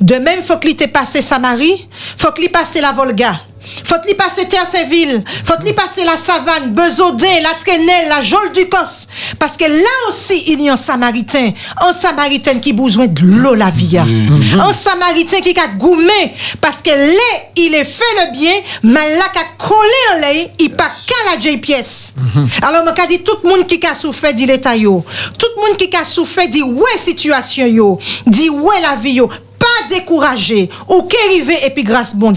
De 0.00 0.16
même, 0.16 0.42
faut 0.42 0.58
qu'il 0.58 0.76
t'ait 0.76 0.88
passé 0.88 1.22
Samarie, 1.22 1.88
faut 2.16 2.32
qu'il 2.32 2.50
passe 2.50 2.76
la 2.80 2.92
Volga, 2.92 3.40
faut 3.84 3.96
qu'il 4.06 4.16
passe 4.16 4.40
Terre-Séville, 4.48 5.22
faut 5.44 5.60
qu'il 5.62 5.74
passe 5.74 5.98
la 6.04 6.16
savane, 6.16 6.72
Bezodin, 6.72 7.40
la 7.42 7.54
Trenelle, 7.58 8.08
la 8.08 8.20
Jole 8.20 8.52
du 8.52 8.68
Cos. 8.68 9.08
Parce 9.38 9.56
que 9.56 9.64
là 9.64 10.08
aussi, 10.08 10.44
il 10.46 10.62
y 10.62 10.68
a 10.68 10.72
un 10.72 10.76
Samaritain, 10.76 11.52
un 11.80 11.92
Samaritain 11.92 12.58
qui 12.60 12.70
a 12.70 12.74
besoin 12.74 13.06
de 13.06 13.20
l'eau 13.22 13.54
la 13.54 13.70
vie. 13.70 13.98
Un 13.98 14.72
Samaritain 14.72 15.40
qui 15.40 15.58
a 15.58 15.66
goumé, 15.68 16.34
parce 16.60 16.82
que 16.82 16.90
là, 16.90 17.40
il 17.56 17.74
est 17.74 17.84
fait 17.84 18.04
le 18.20 18.38
bien, 18.38 18.54
mais 18.82 19.16
là, 19.16 19.24
qui 19.32 19.38
a 19.38 19.66
collé 19.66 19.78
en 20.14 20.20
lait, 20.20 20.52
il 20.58 20.70
pas 20.70 20.90
qu'à 21.06 21.50
la 21.50 21.58
pièce. 21.58 22.14
Alors, 22.62 22.84
moi, 22.84 22.94
dit 23.08 23.22
tout 23.22 23.38
le 23.42 23.48
monde 23.48 23.66
qui 23.66 23.84
a 23.86 23.94
souffert 23.94 24.34
dit 24.34 24.46
l'état 24.46 24.76
yo, 24.76 25.04
tout 25.38 25.46
le 25.56 25.62
monde 25.62 25.76
qui 25.76 25.94
a 25.96 26.04
souffert 26.04 26.48
dit 26.48 26.62
ouais 26.62 26.98
situation 26.98 27.66
yo, 27.66 27.98
dit 28.26 28.50
ouais 28.50 28.80
la 28.82 28.96
vie 28.96 29.14
yo, 29.14 29.30
pas 29.58 29.94
découragé, 29.94 30.68
ou 30.88 31.02
qu'arrivé 31.02 31.54
et 31.66 31.70
puis 31.70 31.84
grâce 31.84 32.14
bon 32.14 32.32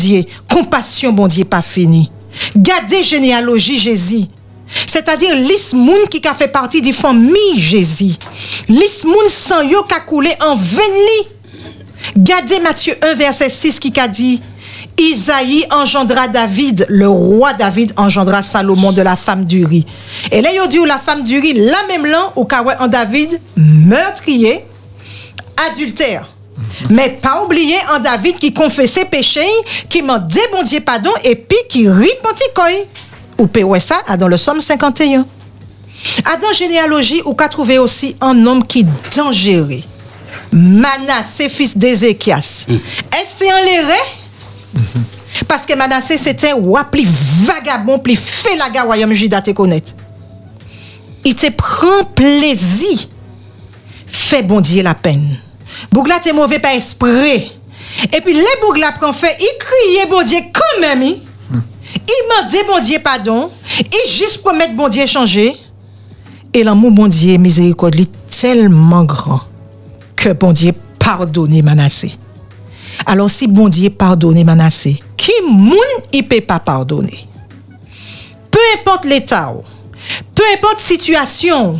compassion 0.49 1.11
bon 1.11 1.27
Dieu 1.27 1.45
pas 1.45 1.61
fini. 1.61 2.11
Gardez 2.55 3.03
généalogie 3.03 3.79
Jésus. 3.79 4.25
C'est-à-dire 4.87 5.35
lis 5.35 5.73
moun 5.73 6.07
qui 6.07 6.25
a 6.25 6.33
fait 6.33 6.47
partie 6.47 6.81
des 6.81 6.93
familles 6.93 7.59
Jésus. 7.59 8.15
Lis 8.69 9.03
moun 9.03 9.27
sans 9.27 9.61
yo 9.63 9.83
qui 9.83 9.93
a 9.93 9.99
coulé 9.99 10.31
en 10.39 10.55
veine 10.55 11.25
Gardez 12.15 12.59
Matthieu 12.59 12.95
1 13.01 13.13
verset 13.15 13.49
6 13.49 13.79
qui 13.79 13.99
a 13.99 14.07
dit 14.07 14.41
Isaïe 14.97 15.65
engendra 15.71 16.27
David, 16.27 16.85
le 16.89 17.07
roi 17.07 17.53
David 17.53 17.93
engendra 17.97 18.43
Salomon 18.43 18.91
de 18.91 19.01
la 19.01 19.15
femme 19.15 19.45
d'Uri. 19.45 19.85
Et 20.31 20.41
là, 20.41 20.49
il 20.53 20.69
dit 20.69 20.77
la 20.85 20.99
femme 20.99 21.23
d'Uri, 21.23 21.53
la 21.53 21.87
même 21.87 22.05
lan, 22.05 22.33
ou 22.35 22.45
kawe 22.45 22.75
en 22.79 22.87
David, 22.87 23.39
meurtrier, 23.55 24.65
adultère. 25.71 26.29
Mais 26.89 27.09
pas 27.09 27.43
oublier 27.43 27.77
en 27.95 27.99
David 27.99 28.37
qui 28.39 28.53
confessait 28.53 29.05
péché, 29.05 29.45
qui 29.89 30.01
m'a 30.01 30.19
dit 30.19 30.39
bon 30.51 30.63
Dieu 30.63 30.79
pardon, 30.81 31.11
et 31.23 31.35
puis 31.35 31.57
qui 31.69 31.87
repentit. 31.87 32.43
Ou 33.37 33.47
peut 33.47 33.79
ça 33.79 34.01
ah, 34.07 34.17
dans 34.17 34.27
le 34.27 34.35
psaume 34.35 34.61
51. 34.61 35.25
À 36.25 36.37
dans 36.37 36.53
généalogie, 36.53 37.21
ou 37.25 37.33
qu'a 37.33 37.47
trouvé 37.47 37.77
aussi 37.77 38.15
un 38.21 38.45
homme 38.45 38.63
qui 38.63 38.85
dangereux. 39.15 39.81
Manassé, 40.51 41.49
fils 41.49 41.77
d'Ézéchias. 41.77 42.65
Est-ce 42.67 43.45
c'est 43.45 43.53
en 43.53 43.63
l'éré? 43.63 43.99
Parce 45.47 45.65
que 45.65 45.75
Manassé, 45.75 46.17
c'était 46.17 46.51
roi 46.51 46.83
plus 46.83 47.07
vagabond, 47.07 47.99
plus 47.99 48.17
fait 48.17 48.55
la 48.57 48.69
gare 48.69 48.85
royaume 48.85 49.13
Juda 49.13 49.41
te 49.41 49.51
connaître. 49.51 49.93
Il 51.23 51.35
te 51.35 51.49
prend 51.51 52.03
plaisir. 52.15 53.07
Fait 54.07 54.43
bon 54.43 54.59
Dieu 54.59 54.83
la 54.83 54.93
peine. 54.93 55.37
Bougla 55.91 56.19
te 56.19 56.33
mauvais 56.33 56.60
par 56.60 56.71
esprit. 56.71 57.51
Et 58.13 58.21
puis 58.21 58.33
les 58.33 58.45
Bougla 58.62 58.93
prend 58.93 59.13
fait, 59.13 59.38
il 59.39 59.57
criait 59.60 60.10
bon 60.10 60.24
Dieu 60.24 60.39
quand 60.53 60.81
même. 60.81 61.01
Il, 61.01 61.19
il 61.51 62.27
m'a 62.29 62.48
dit 62.48 62.57
bon 62.67 62.79
Dieu 62.79 63.00
pardon. 63.03 63.51
Il 63.79 64.12
juste 64.12 64.41
promet 64.41 64.69
bon 64.69 64.88
Dieu 64.88 65.05
changer. 65.05 65.55
Et 66.53 66.63
l'amour 66.63 66.91
bon 66.91 67.07
Dieu 67.07 67.38
miséricorde 67.38 67.95
lui 67.95 68.07
tellement 68.07 69.03
grand 69.03 69.41
que 70.15 70.29
bon 70.33 70.51
Dieu 70.51 70.74
pardonne 71.00 71.62
Manassé. 71.62 72.13
Alors 73.05 73.29
si 73.29 73.48
bon 73.48 73.67
Dieu 73.67 73.89
pardonne 73.89 74.43
Manassé, 74.43 75.01
qui 75.17 75.31
moun 75.43 75.77
il 76.13 76.27
peut 76.27 76.41
pas 76.41 76.60
pardonner? 76.60 77.27
Peu 78.50 78.60
importe 78.79 79.05
l'état, 79.05 79.53
peu 80.36 80.43
importe 80.55 80.79
situation, 80.79 81.79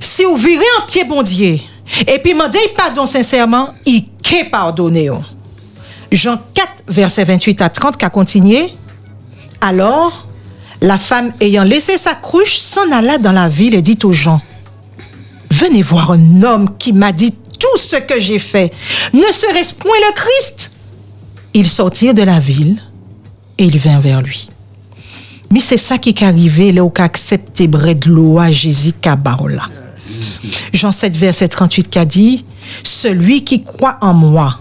si 0.00 0.24
vous 0.24 0.36
virez 0.36 0.64
en 0.80 0.86
pied 0.86 1.04
bon 1.04 1.22
Dieu, 1.22 1.58
et 2.00 2.18
puis 2.18 2.32
demandez 2.32 2.58
pardon 2.76 3.06
sincèrement, 3.06 3.74
il 3.86 4.04
peut 4.04 4.48
pardonner. 4.50 5.10
ou. 5.10 5.22
Jean 6.12 6.40
4, 6.54 6.68
verset 6.88 7.24
28 7.24 7.62
à 7.62 7.68
30, 7.68 7.96
qui 7.96 8.04
a 8.04 8.10
continué. 8.10 8.72
Alors, 9.60 10.26
la 10.80 10.98
femme 10.98 11.32
ayant 11.40 11.64
laissé 11.64 11.96
sa 11.96 12.14
cruche 12.14 12.56
s'en 12.58 12.90
alla 12.92 13.18
dans 13.18 13.32
la 13.32 13.48
ville 13.48 13.74
et 13.74 13.82
dit 13.82 13.98
aux 14.04 14.12
gens, 14.12 14.40
Venez 15.50 15.82
voir 15.82 16.12
un 16.12 16.42
homme 16.42 16.76
qui 16.78 16.92
m'a 16.92 17.12
dit 17.12 17.32
tout 17.32 17.78
ce 17.78 17.96
que 17.96 18.18
j'ai 18.20 18.38
fait. 18.38 18.72
Ne 19.12 19.22
serait-ce 19.32 19.74
point 19.74 19.96
le 20.08 20.14
Christ? 20.14 20.72
Ils 21.54 21.68
sortirent 21.68 22.14
de 22.14 22.22
la 22.22 22.40
ville 22.40 22.82
et 23.58 23.64
ils 23.64 23.78
vinrent 23.78 24.00
vers 24.00 24.20
lui. 24.20 24.48
Mais 25.50 25.60
c'est 25.60 25.76
ça 25.76 25.98
qui 25.98 26.08
est 26.08 26.22
arrivé 26.22 26.72
là 26.72 26.82
où 26.82 26.92
accepté 26.98 27.70
à 28.38 28.50
Jésus 28.50 28.92
Kabaola. 28.92 29.68
Jean 30.72 30.92
7, 30.92 31.16
verset 31.16 31.48
38 31.48 31.90
qui 31.90 31.98
a 31.98 32.04
dit, 32.04 32.44
Celui 32.82 33.44
qui 33.44 33.62
croit 33.62 33.98
en 34.00 34.14
moi, 34.14 34.60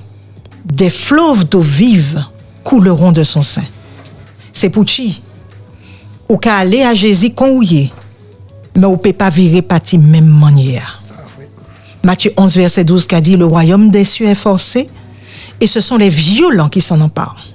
des 0.66 0.90
fleuves 0.90 1.48
d'eau 1.48 1.62
vive 1.62 2.24
couleront 2.63 3.12
de 3.12 3.24
son 3.24 3.42
sein. 3.42 3.63
C'est 4.52 4.70
pour 4.70 4.86
qui? 4.86 5.22
Ou 6.30 6.38
qu'à 6.38 6.58
aller 6.58 6.84
à 6.84 6.94
Jésus 6.94 7.34
conouillé, 7.34 7.92
mais 8.75 8.86
on 8.86 8.98
peut 8.98 9.13
pas 9.13 9.30
virer 9.30 9.62
parti 9.62 9.98
même 9.98 10.28
manière. 10.28 11.04
Matthieu 12.04 12.34
11, 12.36 12.58
verset 12.58 12.84
12 12.84 13.08
qui 13.08 13.16
a 13.16 13.22
dit, 13.22 13.36
Le 13.36 13.46
royaume 13.46 13.90
des 13.90 14.04
cieux 14.04 14.28
est 14.28 14.36
forcé, 14.36 14.90
et 15.60 15.68
ce 15.68 15.80
sont 15.80 15.98
les 15.98 16.10
violents 16.10 16.70
qui 16.70 16.82
s'en 16.82 17.00
emparent. 17.02 17.53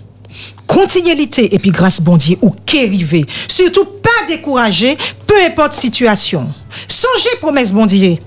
Continualité 0.68 1.54
et 1.54 1.58
puis 1.58 1.70
grâce 1.70 2.00
bon 2.00 2.16
Dieu 2.16 2.36
ou 2.42 2.50
qu'érivé. 2.64 3.24
Surtout 3.48 3.86
pas 3.86 4.26
décourager, 4.28 4.96
peu 5.26 5.34
importe 5.44 5.72
situation. 5.72 6.52
Songez 6.86 7.36
promesse 7.40 7.72
bon 7.72 7.86
Dieu. 7.86 8.18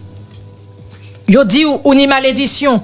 Yo 1.29 1.43
dit 1.45 1.63
ou, 1.63 1.79
ou 1.83 1.93
ni 1.93 2.07
malédiction. 2.07 2.83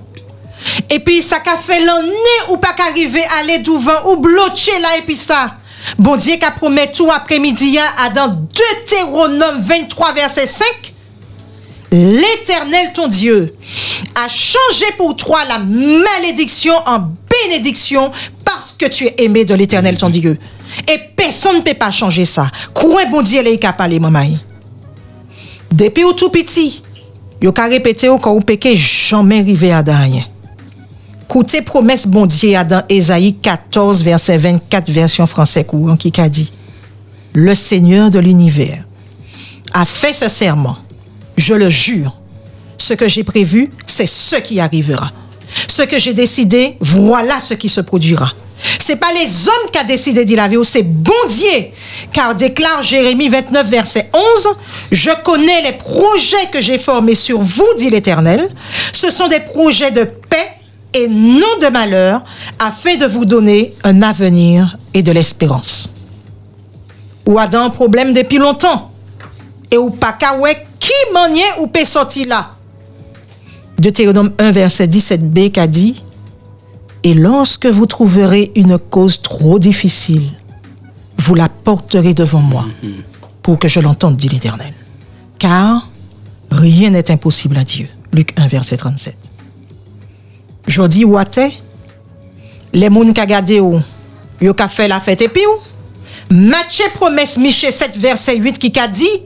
Et 0.90 1.00
puis 1.00 1.22
ça 1.22 1.40
qu'a 1.40 1.58
fait 1.58 1.84
l'année 1.84 2.52
ou 2.52 2.58
pas 2.58 2.74
qu'arriver 2.74 3.24
à 3.36 3.40
aller 3.40 3.60
devant 3.60 4.12
ou 4.12 4.18
bloquer 4.18 4.80
là 4.80 4.98
et 5.00 5.02
puis 5.02 5.16
ça. 5.18 5.56
Bon 5.98 6.16
Dieu 6.16 6.36
qu'a 6.40 6.52
promis 6.52 6.92
tout 6.94 7.10
après-midi 7.12 7.80
à 7.80 8.10
dans 8.10 8.28
Deutéronome 8.28 9.58
23 9.58 10.14
verset 10.14 10.46
5. 10.46 10.66
L'Éternel 11.92 12.92
ton 12.94 13.08
Dieu 13.08 13.56
a 14.16 14.28
changé 14.28 14.86
pour 14.98 15.16
toi 15.16 15.40
la 15.48 15.60
malédiction 15.60 16.74
en 16.86 17.10
bénédiction 17.44 18.12
parce 18.58 18.74
que 18.74 18.88
tu 18.88 19.06
es 19.06 19.14
aimé 19.20 19.46
de 19.46 19.54
l'Éternel 19.54 19.98
ton 19.98 20.10
Dieu. 20.10 20.40
Et 20.92 20.98
personne 21.16 21.58
ne 21.58 21.62
peut 21.62 21.76
pas 21.76 21.92
changer 21.92 22.26
ça. 22.26 22.50
Crois 22.74 23.06
bon 23.06 23.22
Dieu 23.22 23.44
les 23.44 23.60
capable 23.60 24.00
maman. 24.00 24.36
Depuis 25.72 26.04
ou 26.04 26.14
tout 26.14 26.32
petit, 26.32 26.82
yo 27.40 27.52
ka 27.52 27.66
répété 27.68 28.10
au 28.10 28.18
quand 28.18 28.34
ou 28.34 28.42
péché 28.42 28.76
jamais 28.76 29.42
arrivé 29.42 29.72
à 29.72 29.84
rien. 29.84 30.24
Écoutez 31.26 31.62
promesse 31.62 32.08
bon 32.08 32.26
Dieu 32.26 32.56
à 32.56 32.64
dans 32.64 32.84
Ésaïe 32.90 33.36
14 33.36 34.02
verset 34.02 34.40
24 34.40 34.90
version 34.90 35.28
français 35.28 35.64
courant 35.64 35.96
qui 35.96 36.12
a 36.20 36.28
dit 36.28 36.52
Le 37.34 37.54
Seigneur 37.54 38.10
de 38.10 38.18
l'univers 38.18 38.84
a 39.74 39.86
fait 39.86 40.14
ce 40.14 40.30
serment. 40.30 40.78
Je 41.38 41.54
le 41.54 41.70
jure. 41.70 42.20
Ce 42.80 42.96
que 42.96 43.08
j'ai 43.08 43.24
prévu, 43.24 43.70
c'est 43.86 44.08
ce 44.08 44.38
qui 44.38 44.60
arrivera. 44.60 45.12
Ce 45.68 45.84
que 45.84 46.00
j'ai 46.00 46.16
décidé, 46.16 46.76
voilà 46.80 47.40
ce 47.40 47.54
qui 47.54 47.70
se 47.70 47.82
produira. 47.82 48.34
C'est 48.80 48.96
pas 48.96 49.12
les 49.14 49.48
hommes 49.48 49.72
qui 49.72 49.78
a 49.78 49.84
décidé 49.84 50.26
d'y 50.26 50.36
la 50.36 50.48
vie, 50.48 50.58
c'est 50.64 50.84
bon 50.84 51.12
Dieu. 51.28 51.68
Car 52.12 52.36
déclare 52.36 52.82
Jérémie 52.82 53.30
29, 53.30 53.68
verset 53.70 54.10
11, 54.14 54.48
Je 54.92 55.12
connais 55.24 55.62
les 55.64 55.74
projets 55.74 56.48
que 56.52 56.62
j'ai 56.62 56.78
formés 56.78 57.16
sur 57.16 57.40
vous, 57.40 57.68
dit 57.78 57.90
l'Éternel. 57.90 58.50
Ce 58.94 59.10
sont 59.10 59.28
des 59.28 59.40
projets 59.40 59.92
de 59.92 60.04
paix 60.04 60.50
et 60.94 61.08
non 61.08 61.58
de 61.62 61.68
malheur, 61.68 62.24
afin 62.60 62.96
de 62.96 63.06
vous 63.06 63.26
donner 63.26 63.74
un 63.84 64.02
avenir 64.02 64.78
et 64.94 65.04
de 65.04 65.12
l'espérance. 65.12 65.90
Ou 67.26 67.38
a 67.38 67.48
un 67.54 67.70
problème 67.70 68.14
depuis 68.14 68.38
longtemps. 68.38 68.92
Et 69.70 69.78
ou 69.78 69.90
pas 69.90 70.18
qui 70.80 71.14
maniait 71.14 71.60
ou 71.60 71.68
peut 71.68 71.84
sortir 71.84 72.28
là? 72.28 72.52
Deutéronome 73.78 74.32
1, 74.40 74.52
verset 74.52 74.88
17b, 74.88 75.52
qui 75.52 75.60
a 75.60 75.68
dit 75.68 76.02
Et 77.08 77.14
lorsque 77.14 77.68
vous 77.68 77.86
trouverez 77.86 78.52
une 78.56 78.78
cause 78.78 79.22
trop 79.22 79.60
difficile, 79.60 80.30
vous 81.18 81.36
la 81.36 81.48
porterez 81.48 82.14
devant 82.14 82.42
moi 82.42 82.66
pour 83.42 83.60
que 83.60 83.70
je 83.70 83.80
l'entende, 83.80 84.18
dit 84.18 84.28
l'Éternel. 84.28 84.74
Car 85.40 85.90
rien 86.52 86.90
n'est 86.90 87.10
impossible 87.10 87.58
à 87.58 87.64
Dieu. 87.64 87.88
Luc 88.12 88.34
1, 88.36 88.48
verset 88.48 88.76
37. 88.76 89.16
Jodi 90.68 91.06
ou 91.06 91.16
ate, 91.18 91.54
les 92.74 92.90
moun 92.90 93.14
ka 93.16 93.26
gade 93.26 93.56
ou, 93.64 93.80
yo 94.42 94.54
ka 94.54 94.68
fait 94.68 94.90
la 94.90 95.00
fête 95.00 95.22
et 95.22 95.30
puis 95.30 95.48
ou, 95.48 96.36
Matthieu 96.36 96.92
promesse 96.94 97.38
Michée 97.38 97.72
7, 97.72 97.96
verset 97.96 98.36
8 98.36 98.60
qui 98.60 98.78
a 98.78 98.90
dit, 98.90 99.22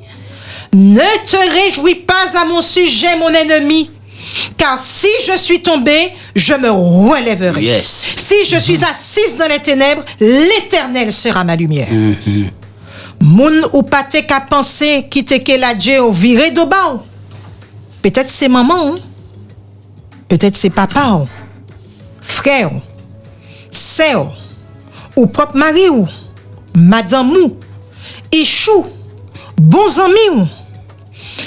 ne 0.71 1.25
te 1.25 1.65
réjouis 1.65 1.95
pas 1.95 2.37
à 2.39 2.45
mon 2.45 2.61
sujet, 2.61 3.17
mon 3.17 3.29
ennemi, 3.29 3.89
car 4.57 4.79
si 4.79 5.07
je 5.25 5.37
suis 5.37 5.61
tombé, 5.61 6.11
je 6.35 6.53
me 6.53 6.69
relèverai. 6.69 7.61
Yes. 7.61 8.15
Si 8.17 8.45
je 8.45 8.57
suis 8.57 8.83
assise 8.83 9.35
dans 9.37 9.47
les 9.47 9.59
ténèbres, 9.59 10.03
l'Éternel 10.19 11.11
sera 11.11 11.43
ma 11.43 11.55
lumière. 11.55 11.87
Moun 13.19 13.67
ou 13.73 13.83
pas 13.83 14.03
qui 14.03 15.25
te 15.25 15.37
ke 15.37 15.59
la 15.59 15.75
Dieu 15.75 16.09
viré 16.11 16.51
de 16.51 16.63
bas. 16.63 17.03
Peut-être 18.01 18.31
c'est 18.31 18.47
maman, 18.49 18.95
peut-être 20.27 20.57
c'est 20.57 20.71
papa, 20.71 21.27
frère, 22.19 22.71
sœur, 23.69 24.33
ou? 25.15 25.27
Propre 25.27 25.55
mari, 25.55 25.87
ou, 25.89 26.07
madame, 26.73 27.31
ou, 27.31 27.57
échou, 28.31 28.87
bons 29.55 29.99
amis. 29.99 30.29
ou? 30.35 30.47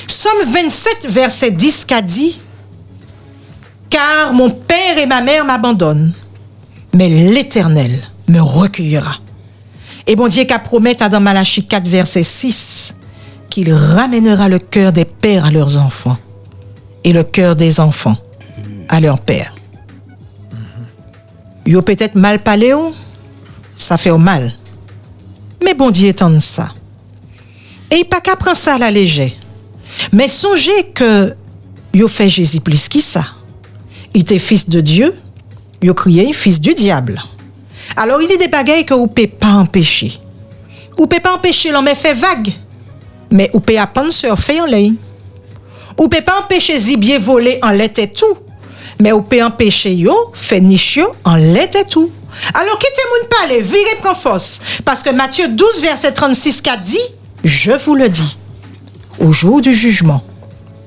Somme 0.06 0.44
27, 0.46 1.06
verset 1.08 1.50
10 1.50 1.84
qu'a 1.86 2.00
dit, 2.00 2.40
car 3.94 4.32
mon 4.32 4.50
père 4.50 4.98
et 4.98 5.06
ma 5.06 5.20
mère 5.20 5.44
m'abandonnent, 5.44 6.12
mais 6.94 7.08
l'Éternel 7.08 7.92
me 8.26 8.40
recueillera. 8.40 9.18
Et 10.08 10.16
bon 10.16 10.26
Dieu 10.26 10.42
qu'a 10.46 10.58
promis 10.58 10.96
à 10.98 11.08
dans 11.08 11.20
Malachie 11.20 11.64
4, 11.64 11.86
verset 11.86 12.24
6, 12.24 12.96
qu'il 13.48 13.72
ramènera 13.72 14.48
le 14.48 14.58
cœur 14.58 14.90
des 14.90 15.04
pères 15.04 15.44
à 15.44 15.52
leurs 15.52 15.78
enfants 15.78 16.16
et 17.04 17.12
le 17.12 17.22
cœur 17.22 17.54
des 17.54 17.78
enfants 17.78 18.16
à 18.88 18.98
leur 18.98 19.20
père. 19.20 19.54
Yo 21.64 21.80
peut-être 21.80 22.16
mal 22.16 22.40
parlé 22.40 22.74
ou, 22.74 22.92
ça 23.76 23.96
fait 23.96 24.10
au 24.10 24.18
mal. 24.18 24.52
Mais 25.64 25.74
bon 25.74 25.92
Dieu 25.92 26.08
étend 26.08 26.40
ça. 26.40 26.74
Et 27.92 27.98
il 27.98 28.04
pas 28.06 28.20
qu'à 28.20 28.34
prendre 28.34 28.56
ça 28.56 28.74
à 28.74 28.78
la 28.78 28.90
légère. 28.90 29.30
Mais 30.12 30.26
songez 30.26 30.90
que 30.92 31.36
yo 31.94 32.08
fait 32.08 32.28
Jésus 32.28 32.60
plus 32.60 32.88
qui 32.88 33.00
ça? 33.00 33.24
Il 34.14 34.20
était 34.22 34.38
fils 34.38 34.68
de 34.68 34.80
Dieu, 34.80 35.14
yo 35.82 35.92
crié 35.92 36.32
fils 36.32 36.60
du 36.60 36.72
diable. 36.72 37.20
Alors 37.96 38.22
il 38.22 38.28
dit 38.28 38.38
des 38.38 38.48
bagailles 38.48 38.86
que 38.86 38.94
vous 38.94 39.02
ne 39.02 39.08
pouvez 39.08 39.26
pas 39.26 39.52
empêcher. 39.52 40.18
Vous 40.96 41.02
ne 41.02 41.08
pouvez 41.08 41.20
pas 41.20 41.34
empêcher 41.34 41.70
l'homme 41.70 41.88
faire 41.88 42.14
vague. 42.14 42.52
Mais 43.30 43.50
vous 43.52 43.60
pouvez 43.60 43.78
apprendre 43.78 44.12
surfer 44.12 44.60
en. 44.60 44.66
Vous 45.96 46.04
ne 46.04 46.08
pouvez 46.08 46.22
pas 46.22 46.40
empêcher 46.40 46.78
zibier 46.78 47.18
voler 47.18 47.58
en 47.62 47.70
lait 47.70 47.92
et 47.96 48.12
tout. 48.12 48.38
Mais 49.00 49.10
vous 49.10 49.22
pouvez 49.22 49.42
empêcher 49.42 49.94
yo 49.94 50.30
faire 50.32 50.62
en 51.24 51.34
lait 51.34 51.70
et 51.74 51.84
tout. 51.88 52.10
Alors 52.52 52.78
quittez 52.78 53.02
moun 53.10 53.28
parler, 53.28 53.62
virez 53.62 54.00
prend 54.02 54.14
force. 54.14 54.60
Parce 54.84 55.02
que 55.02 55.10
Matthieu 55.10 55.48
12, 55.48 55.80
verset 55.82 56.12
36, 56.12 56.62
qu'a 56.62 56.76
dit, 56.76 56.98
je 57.44 57.72
vous 57.72 57.94
le 57.94 58.08
dis, 58.08 58.38
au 59.20 59.32
jour 59.32 59.60
du 59.60 59.72
jugement, 59.72 60.22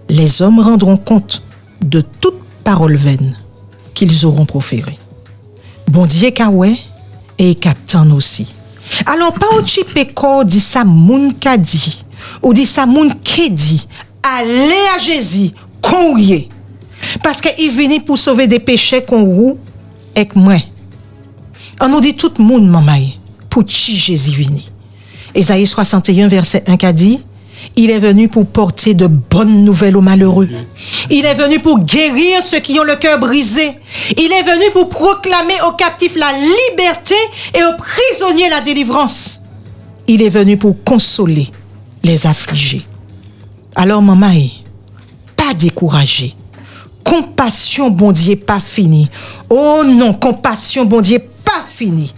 les 0.10 0.42
hommes 0.42 0.60
rendront 0.60 0.98
compte 0.98 1.44
de 1.82 2.02
toute 2.02 2.37
parole 2.68 2.98
vaine 2.98 3.34
qu'ils 3.94 4.26
auront 4.26 4.46
proférée. 4.46 5.00
Bon 5.88 6.06
Dieu 6.06 6.32
ka 6.32 6.50
ouais 6.50 6.76
et 7.40 7.56
qu'attend 7.56 8.12
aussi. 8.12 8.54
Alors 9.06 9.32
pas 9.32 9.56
au 9.58 9.66
chipé 9.66 10.06
corps 10.06 10.44
dit 10.44 10.60
ça 10.60 10.84
moun 10.84 11.34
ka 11.34 11.58
dit 11.58 12.04
ou 12.44 12.54
dit 12.54 12.66
ça 12.66 12.86
moun 12.86 13.14
qui 13.24 13.52
dit 13.52 13.88
allez 14.22 14.84
à 14.98 15.00
Jésus 15.00 15.52
courir 15.82 16.50
parce 17.24 17.40
qu'il 17.40 17.72
venu 17.72 18.02
pour 18.02 18.18
sauver 18.18 18.48
des 18.48 18.60
péchés 18.60 19.02
qu'on 19.02 19.24
roule 19.24 19.56
avec 20.13 20.36
moi. 20.36 20.58
On 21.80 21.88
nous 21.88 22.02
dit 22.02 22.18
tout 22.18 22.34
le 22.38 22.44
monde 22.44 22.68
mamaï 22.68 23.18
pour 23.50 23.63
qui 23.63 23.96
Jésus 23.96 24.32
vini. 24.32 24.68
Ésaïe 25.34 25.65
61 25.65 26.28
verset 26.28 26.65
1 26.68 26.76
qu'a 26.76 26.91
dit 26.91 27.22
il 27.78 27.92
est 27.92 28.00
venu 28.00 28.28
pour 28.28 28.48
porter 28.48 28.96
de 28.96 29.06
bonnes 29.06 29.63
nouvelles 29.63 29.96
aux 29.96 30.02
malheureux. 30.02 30.50
Il 31.12 31.26
est 31.26 31.36
venu 31.36 31.60
pour 31.60 31.80
guérir 31.80 32.42
ceux 32.42 32.60
qui 32.60 32.80
ont 32.80 32.84
le 32.84 32.96
cœur 32.96 33.20
brisé. 33.20 33.80
Il 34.18 34.32
est 34.34 34.42
venu 34.42 34.72
pour 34.74 34.90
proclamer 34.90 35.54
aux 35.68 35.76
captifs 35.76 36.16
la 36.16 36.32
liberté 36.34 37.16
et 37.54 37.63
aux 37.63 37.78
prisonniers 37.78 38.50
la 38.50 38.62
délivrance. 38.62 39.42
Il 40.08 40.24
est 40.24 40.30
venu 40.30 40.58
pour 40.58 40.84
consoler 40.84 41.50
les 42.04 42.26
affligés. 42.26 42.84
Alors, 43.76 44.02
maman, 44.02 44.34
pas 45.36 45.54
découragé. 45.54 46.34
Compassion, 47.04 47.92
bon 47.92 48.12
Dieu, 48.12 48.38
pas 48.38 48.60
fini. 48.60 49.08
Oh 49.52 49.84
non, 49.86 50.16
compassion, 50.16 50.84
bon 50.84 51.02
Dieu, 51.02 51.20
pas 51.46 51.63
fini. 51.70 52.12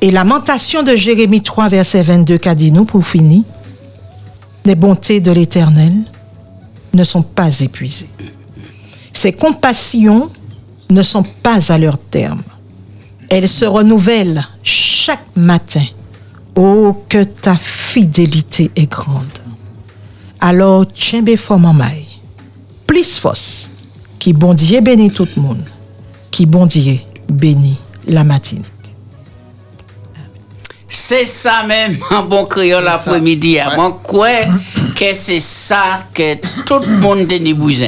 Et 0.00 0.10
lamentation 0.10 0.82
de 0.82 0.96
Jérémie 0.96 1.42
3, 1.42 1.68
verset 1.68 2.02
22, 2.02 2.38
qu'a 2.38 2.54
dit 2.54 2.72
nous 2.72 2.86
pour 2.86 3.04
finir 3.04 3.42
les 4.64 4.74
bontés 4.74 5.20
de 5.20 5.30
l'Éternel 5.30 5.92
ne 6.92 7.04
sont 7.04 7.22
pas 7.22 7.60
épuisées. 7.60 8.10
Ses 9.12 9.32
compassions 9.32 10.30
ne 10.90 11.02
sont 11.02 11.24
pas 11.42 11.72
à 11.72 11.78
leur 11.78 11.98
terme. 11.98 12.42
Elles 13.30 13.48
se 13.48 13.64
renouvellent 13.64 14.46
chaque 14.62 15.36
matin. 15.36 15.84
Oh, 16.56 17.04
que 17.08 17.22
ta 17.22 17.56
fidélité 17.56 18.70
est 18.74 18.90
grande. 18.90 19.26
Alors, 20.40 20.86
fort 21.36 21.58
mamai, 21.58 22.06
plus 22.86 23.18
force, 23.18 23.70
qui 24.18 24.32
bon 24.32 24.54
Dieu 24.54 24.80
bénit 24.80 25.10
tout 25.10 25.28
le 25.36 25.42
monde, 25.42 25.68
qui 26.30 26.46
bon 26.46 26.66
Dieu 26.66 26.98
bénit 27.28 27.76
la 28.06 28.24
matinée. 28.24 28.62
C'est 31.00 31.26
ça 31.26 31.62
même, 31.62 31.96
en 32.10 32.24
bon 32.24 32.44
créole 32.44 32.84
ça. 32.84 32.94
après-midi. 32.94 33.54
Ouais. 33.54 33.76
Moi, 33.76 34.00
quoi 34.02 34.28
que 34.96 35.12
c'est 35.14 35.38
ça 35.38 36.04
que 36.12 36.34
tout 36.66 36.80
le 36.80 36.98
monde 36.98 37.26
de. 37.28 37.86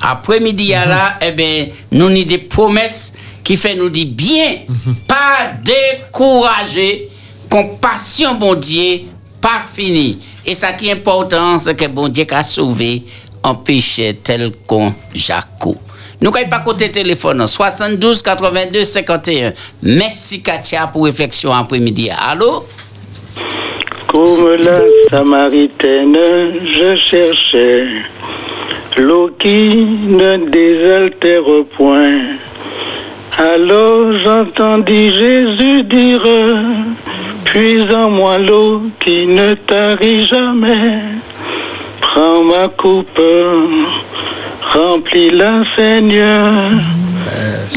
Après-midi, 0.00 0.68
là, 0.68 1.18
eh 1.20 1.32
ben, 1.32 1.68
nous 1.90 2.06
avons 2.06 2.22
des 2.22 2.38
promesses 2.38 3.14
qui 3.42 3.56
fait 3.56 3.74
nous 3.74 3.90
dire 3.90 4.06
bien, 4.06 4.58
pas 5.08 5.54
décourager, 5.64 7.08
compassion, 7.50 8.34
bon 8.36 8.54
Dieu, 8.54 9.00
pas 9.40 9.62
fini. 9.74 10.18
Et 10.44 10.54
ça 10.54 10.72
qui 10.72 10.86
est 10.88 10.92
important, 10.92 11.58
c'est 11.58 11.74
que 11.74 11.86
bon 11.86 12.08
Dieu 12.08 12.26
a 12.30 12.44
sauvé 12.44 13.02
un 13.42 13.54
péché 13.54 14.14
tel 14.22 14.52
qu'on 14.68 14.94
Jaco. 15.12 15.76
Nous 16.20 16.30
n'avons 16.30 16.48
pas 16.48 16.60
côté 16.60 16.90
téléphone, 16.90 17.46
72 17.46 18.22
82 18.22 18.84
51. 18.84 19.52
Merci 19.82 20.42
Katia 20.42 20.86
pour 20.86 21.04
réflexion 21.04 21.52
après-midi. 21.52 22.10
Allô? 22.10 22.64
Comme 24.08 24.54
la 24.56 24.80
Samaritaine, 25.10 26.16
je 26.72 26.94
cherchais 26.94 27.84
l'eau 28.96 29.30
qui 29.38 29.84
ne 30.08 30.48
désaltère 30.50 31.42
point. 31.76 32.36
Alors 33.38 34.18
j'entendis 34.18 35.10
Jésus 35.10 35.82
dire, 35.82 36.26
puis 37.44 37.82
en 37.94 38.08
moi 38.10 38.38
l'eau 38.38 38.80
qui 39.00 39.26
ne 39.26 39.52
tarit 39.52 40.24
jamais. 40.24 41.02
Prends 42.00 42.42
ma 42.42 42.68
coupe, 42.68 43.20
remplis-la 44.72 45.62
Seigneur. 45.76 46.52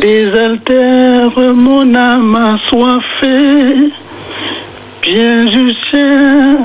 Désaltère 0.02 1.38
mon 1.56 1.93
âme 1.93 2.36
assoiffée. 2.36 3.91
Bien 5.02 5.45
du 5.45 5.73
ciel, 5.89 6.58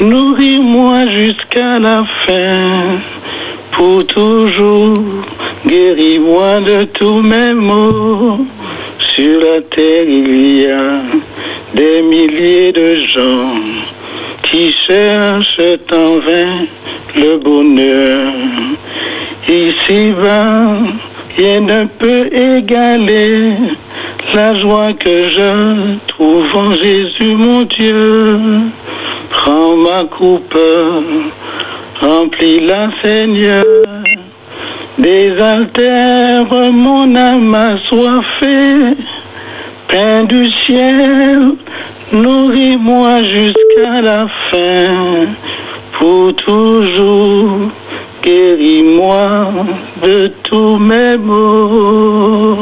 nourris-moi 0.00 1.06
jusqu'à 1.06 1.78
la 1.78 2.04
fin, 2.26 2.98
pour 3.72 4.04
toujours, 4.06 4.94
guéris-moi 5.66 6.60
de 6.60 6.84
tous 6.84 7.20
mes 7.20 7.54
maux. 7.54 8.46
Sur 8.98 9.40
la 9.40 9.60
terre, 9.74 10.04
il 10.08 10.60
y 10.60 10.66
a 10.66 11.00
des 11.74 12.02
milliers 12.02 12.72
de 12.72 12.96
gens 12.96 13.54
qui 14.42 14.72
cherchent 14.86 15.60
en 15.92 16.18
vain 16.18 16.58
le 17.14 17.38
bonheur. 17.38 18.32
Ici-bas, 19.48 20.74
rien 21.38 21.60
ne 21.60 21.86
peut 21.86 22.26
égaler 22.30 23.56
la 24.34 24.52
joie 24.52 24.92
que 24.92 25.22
je 25.30 25.96
trouve 26.06 26.46
en 26.54 26.72
Jésus 26.72 27.34
mon 27.34 27.62
Dieu. 27.62 28.38
Prends 29.30 29.74
ma 29.74 30.04
coupe, 30.04 30.58
remplis-la 32.02 32.90
Seigneur. 33.02 33.64
Désaltère 34.98 36.44
mon 36.70 37.16
âme 37.16 37.54
assoiffée, 37.54 38.96
pain 39.88 40.24
du 40.24 40.44
ciel, 40.44 41.52
Nourris-moi 42.12 43.22
jusqu'à 43.22 44.02
la 44.02 44.26
fin, 44.50 45.26
pour 45.92 46.34
toujours. 46.34 47.70
Guéris-moi 48.22 49.50
de 50.02 50.32
tous 50.42 50.76
mes 50.78 51.16
maux. 51.18 52.56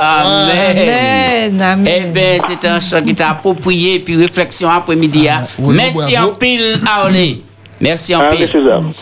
Amen. 0.00 0.78
Amen, 0.78 1.60
amen. 1.62 1.86
Eh 1.86 2.12
bien, 2.12 2.38
c'est 2.48 2.68
un 2.68 2.80
chant 2.80 3.02
qui 3.02 3.14
t'a 3.14 3.30
approprié, 3.30 4.00
puis 4.00 4.16
réflexion 4.16 4.68
après-midi. 4.68 5.28
hein. 5.28 5.40
oui, 5.58 5.74
Merci 5.76 6.12
bravo. 6.14 6.30
en 6.30 6.34
pile, 6.34 6.78
Aolé. 6.86 7.42
Merci 7.80 8.14
en 8.16 8.20
Ah, 8.22 8.28
pile. 8.34 8.48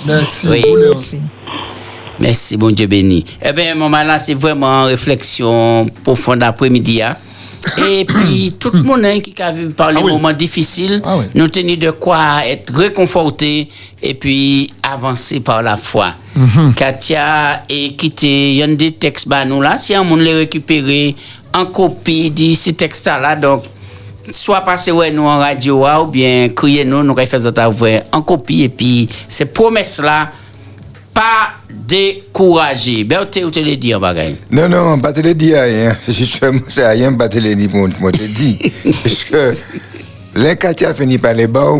Merci, 0.07 0.49
Oui. 0.49 0.65
Merci. 0.89 1.21
Merci, 2.19 2.57
bon 2.57 2.71
Dieu 2.71 2.87
béni. 2.87 3.25
Eh 3.45 3.53
bien, 3.53 3.75
moment 3.75 4.03
là, 4.03 4.19
c'est 4.19 4.33
vraiment 4.35 4.83
une 4.85 4.89
réflexion 4.89 5.87
profonde 6.05 6.43
après-midi. 6.43 7.03
hein. 7.03 7.17
Et 7.89 8.05
puis, 8.09 8.55
tout 8.59 8.71
le 8.73 8.83
monde 8.83 9.05
hein, 9.05 9.21
qui 9.21 9.35
a 9.43 9.51
vu 9.53 9.71
par 9.71 9.91
les 9.93 9.99
Ah 9.99 10.05
oui. 10.05 10.13
moments 10.13 10.33
difficiles, 10.33 11.01
Ah 11.05 11.17
oui. 11.19 11.25
nous 11.35 11.49
tenir 11.49 11.77
de 11.79 11.91
quoi 11.91 12.45
être 12.47 12.73
réconfortés 12.75 13.69
et 14.03 14.15
puis 14.15 14.73
avancer 14.83 15.41
par 15.41 15.63
la 15.63 15.77
foi. 15.77 16.15
Mhm. 16.35 16.75
Katia 16.75 17.63
et 17.69 17.93
quitté, 17.93 18.51
il 18.53 18.57
y 18.57 18.63
a 18.63 18.67
des 18.67 18.93
textes, 18.93 19.27
bah, 19.29 19.45
nous 19.45 19.61
là, 19.61 19.79
si 19.79 19.95
on 19.97 20.17
les 20.17 20.35
récupérer 20.35 21.15
en 21.55 21.67
copie 21.67 22.31
de 22.31 22.55
ces 22.55 22.75
textes-là, 22.75 23.37
donc, 23.37 23.63
soit 24.31 24.61
passer 24.63 24.91
ouais, 24.93 25.11
nous 25.11 25.23
en 25.23 25.39
radio 25.39 25.87
ou 26.03 26.07
bien 26.07 26.49
crier 26.55 26.85
nous, 26.85 27.03
nous 27.03 27.15
ça 27.27 27.69
en 28.13 28.23
copie 28.23 28.63
et 28.65 28.69
puis 28.69 29.09
ces 29.29 29.47
promesses-là, 29.47 30.31
pas 31.17 31.55
décourager. 31.71 33.05
Berthe, 33.05 33.41
où 33.43 33.51
te 33.51 33.59
le 33.59 33.77
dire, 33.77 33.99
bagaille? 33.99 34.37
Non, 34.51 34.69
non, 34.69 34.99
pas 35.01 35.15
te 35.15 35.23
le 35.23 35.33
dire 35.33 35.63
rien. 35.63 35.97
Justement, 36.07 36.61
c'est 36.69 36.87
rien, 36.87 37.15
pas 37.15 37.29
te 37.31 37.39
le 37.39 37.57
pour 37.69 37.89
moi 37.99 38.13
te 38.13 38.23
dire. 38.23 38.71
Parce 38.85 39.25
que 39.25 39.55
les 40.35 40.57
Katia 40.57 40.93
fini 40.93 41.17
par 41.17 41.33
les 41.33 41.47
bas, 41.47 41.73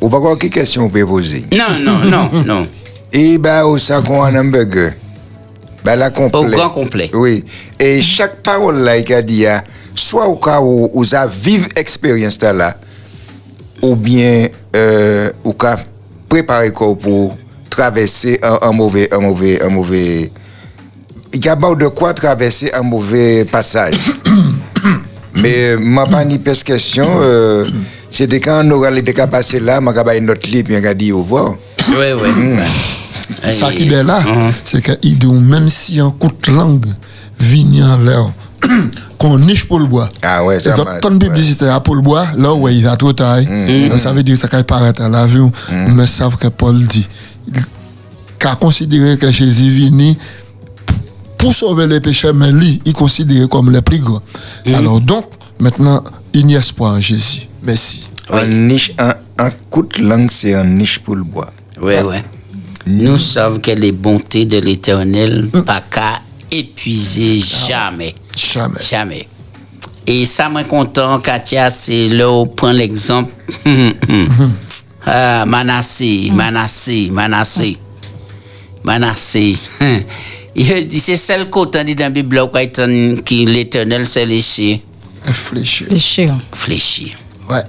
ou 0.00 0.08
pas 0.08 0.18
quoi 0.18 0.36
quelle 0.36 0.50
question 0.50 0.86
on 0.86 0.90
peut 0.90 1.06
poser? 1.06 1.44
Non, 1.52 1.78
non, 1.80 1.98
non, 2.04 2.30
non. 2.44 2.66
Et 3.12 3.38
bah, 3.38 3.64
au 3.66 3.78
sac 3.78 4.10
un 4.10 4.34
hamburger. 4.34 4.94
Bah, 5.84 5.94
la 5.94 6.10
complet. 6.10 6.40
Au 6.40 6.44
grand 6.46 6.70
complet. 6.70 7.10
Oui. 7.14 7.44
Et 7.78 8.02
chaque 8.02 8.42
parole 8.42 8.80
là, 8.80 8.98
il 8.98 9.12
a 9.14 9.22
dit, 9.22 9.46
ah, 9.46 9.62
soit 9.94 10.26
au 10.26 10.36
cas 10.36 10.60
où 10.60 10.90
vous 10.92 11.14
avez 11.14 11.32
vive 11.32 11.68
expérience 11.76 12.40
là, 12.42 12.76
ou 13.80 13.94
bien, 13.94 14.48
euh, 14.74 15.30
ou 15.44 15.52
cas 15.52 15.78
préparer 16.28 16.72
quoi 16.72 16.96
pour 16.96 17.36
traverser 17.70 18.38
un, 18.42 18.58
un 18.62 18.72
mauvais, 18.72 19.08
un 19.12 19.20
mauvais, 19.20 19.62
un 19.62 19.68
mauvais. 19.70 20.30
Il 21.32 21.44
y 21.44 21.48
a 21.48 21.56
pas 21.56 21.74
de 21.74 21.86
quoi 21.88 22.12
traverser 22.12 22.70
un 22.74 22.82
mauvais 22.82 23.44
passage. 23.44 23.94
Mais 25.34 25.76
ma 25.76 26.06
pas 26.06 26.24
ni 26.24 26.40
question, 26.40 27.06
euh, 27.22 27.64
c'était 28.10 28.40
quand 28.40 28.62
on 28.66 28.70
aura 28.72 28.90
les 28.90 29.04
cas 29.04 29.28
passés 29.28 29.60
là, 29.60 29.80
ma 29.80 29.92
pas 29.92 30.16
une 30.16 30.28
autre 30.28 30.48
livre, 30.50 30.68
bien 30.68 30.80
qu'a 30.80 30.92
dit 30.92 31.12
au 31.12 31.18
revoir. 31.20 31.54
Oui, 31.88 32.06
oui. 32.20 32.56
Ça 33.52 33.70
qui 33.70 33.92
est 33.92 34.02
là, 34.02 34.22
c'est 34.64 34.82
qu'il 34.82 35.18
dit 35.18 35.32
même 35.32 35.68
si 35.68 36.00
un 36.00 36.10
coup 36.10 36.30
de 36.46 36.52
langue 36.52 36.86
vient 37.38 37.94
en 37.94 37.98
l'air, 37.98 38.30
qu'on 39.18 39.38
niche 39.38 39.66
pour 39.66 39.78
le 39.78 39.86
bois. 39.86 40.08
Ah 40.22 40.44
ouais, 40.44 40.58
ça 40.58 40.74
à 40.74 41.80
pour 41.80 41.94
le 41.94 42.02
bois, 42.02 42.26
là 42.36 42.52
où 42.52 42.68
il 42.68 42.86
a 42.88 42.96
trop 42.96 43.12
taille, 43.12 43.46
donc 43.88 44.00
ça 44.00 44.12
veut 44.12 44.22
dire 44.22 44.34
que 44.34 44.40
ça 44.40 44.48
peut 44.48 44.62
paraître 44.64 45.02
à 45.02 45.08
la 45.08 45.26
vue, 45.26 45.42
mais 45.94 46.06
ça 46.06 46.28
que 46.38 46.48
Paul 46.48 46.76
dit. 46.86 47.06
Il 47.48 48.46
a 48.46 48.56
considéré 48.56 49.16
que 49.18 49.30
Jésus 49.30 49.70
venu 49.70 50.14
pour 51.38 51.54
sauver 51.54 51.86
les 51.86 52.00
pécheurs, 52.00 52.34
mais 52.34 52.50
lui, 52.52 52.80
il 52.84 52.92
considéré 52.92 53.48
comme 53.48 53.70
le 53.70 53.80
plus 53.82 53.98
grand. 53.98 54.22
Alors 54.74 55.00
donc, 55.00 55.26
maintenant, 55.58 56.02
il 56.32 56.50
y 56.50 56.56
a 56.56 56.60
espoir 56.60 56.94
en 56.94 57.00
Jésus. 57.00 57.46
Merci. 57.62 58.02
Un 58.30 58.46
niche, 58.46 58.92
un, 58.98 59.14
un 59.38 59.50
coup 59.70 59.82
de 59.82 60.02
langue, 60.02 60.30
c'est 60.30 60.54
un 60.54 60.64
niche 60.64 60.98
pour 61.00 61.16
le 61.16 61.24
bois. 61.24 61.50
Oui, 61.80 61.94
oui. 62.04 62.16
Nous 62.86 63.18
savons 63.18 63.58
que 63.58 63.70
les 63.70 63.92
bontés 63.92 64.46
de 64.46 64.58
l'éternel, 64.58 65.48
pas 65.66 65.82
qu'à 65.82 66.20
épuiser 66.50 67.38
jamais. 67.38 68.14
Jamais. 68.36 68.80
Jamais. 68.80 69.28
Et 70.06 70.26
ça 70.26 70.48
m'a 70.48 70.64
content, 70.64 71.20
Katia, 71.20 71.70
c'est 71.70 72.08
là 72.08 72.28
où 72.30 72.42
on 72.42 72.46
prend 72.46 72.72
l'exemple. 72.72 73.32
Ah, 75.12 75.44
Manassé, 75.44 76.30
Manassé, 76.32 77.08
Manassé. 77.10 77.76
Manassé. 78.84 79.56
Il 80.54 80.88
dit, 80.88 81.00
c'est 81.00 81.16
celle 81.16 81.50
côté 81.50 81.82
dit 81.84 81.94
dans 81.94 82.04
la 82.04 82.10
Bible 82.10 82.40
qui 83.24 83.44
l'éternel 83.44 84.06
s'est 84.06 84.26
léché, 84.26 84.82
Réfléchir. 85.24 85.88
Péché. 85.88 86.28
fléchi. 86.52 87.14
Ouais. 87.48 87.62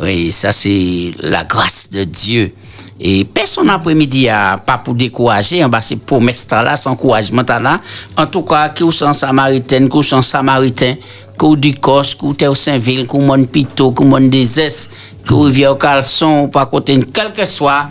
Oui, 0.00 0.32
ça 0.32 0.52
c'est 0.52 1.12
la 1.20 1.44
grâce 1.44 1.90
de 1.90 2.04
Dieu. 2.04 2.52
Et 3.00 3.24
personne 3.24 3.68
après-midi 3.70 4.28
a 4.28 4.56
pas 4.56 4.78
pour 4.78 4.94
décourager, 4.94 5.64
en 5.64 5.68
bas 5.68 5.82
c'est 5.82 5.96
promesse 5.96 6.46
là, 6.50 6.76
sans 6.76 6.92
encouragement 6.92 7.42
là. 7.48 7.80
En 8.16 8.26
tout 8.26 8.42
cas, 8.42 8.68
qui 8.68 8.84
ou 8.84 8.92
sans 8.92 9.12
samaritaine, 9.12 9.88
qui 9.88 9.96
ou 9.96 10.02
sans 10.02 10.22
samaritain, 10.22 10.94
qui 11.38 11.56
du 11.56 11.74
cos, 11.74 12.02
qui 12.36 12.46
au 12.46 12.54
Saint-Ville, 12.54 13.06
qui 13.08 13.18
mon 13.18 13.44
pito, 13.44 13.90
qui 13.90 14.04
mon 14.04 14.20
désest, 14.20 14.90
qui 15.26 15.50
vient 15.50 15.72
au 15.72 15.74
caleçon, 15.74 16.44
ou 16.44 16.48
pas 16.48 16.66
côté, 16.66 17.00
quel 17.12 17.32
que 17.32 17.44
soit, 17.44 17.88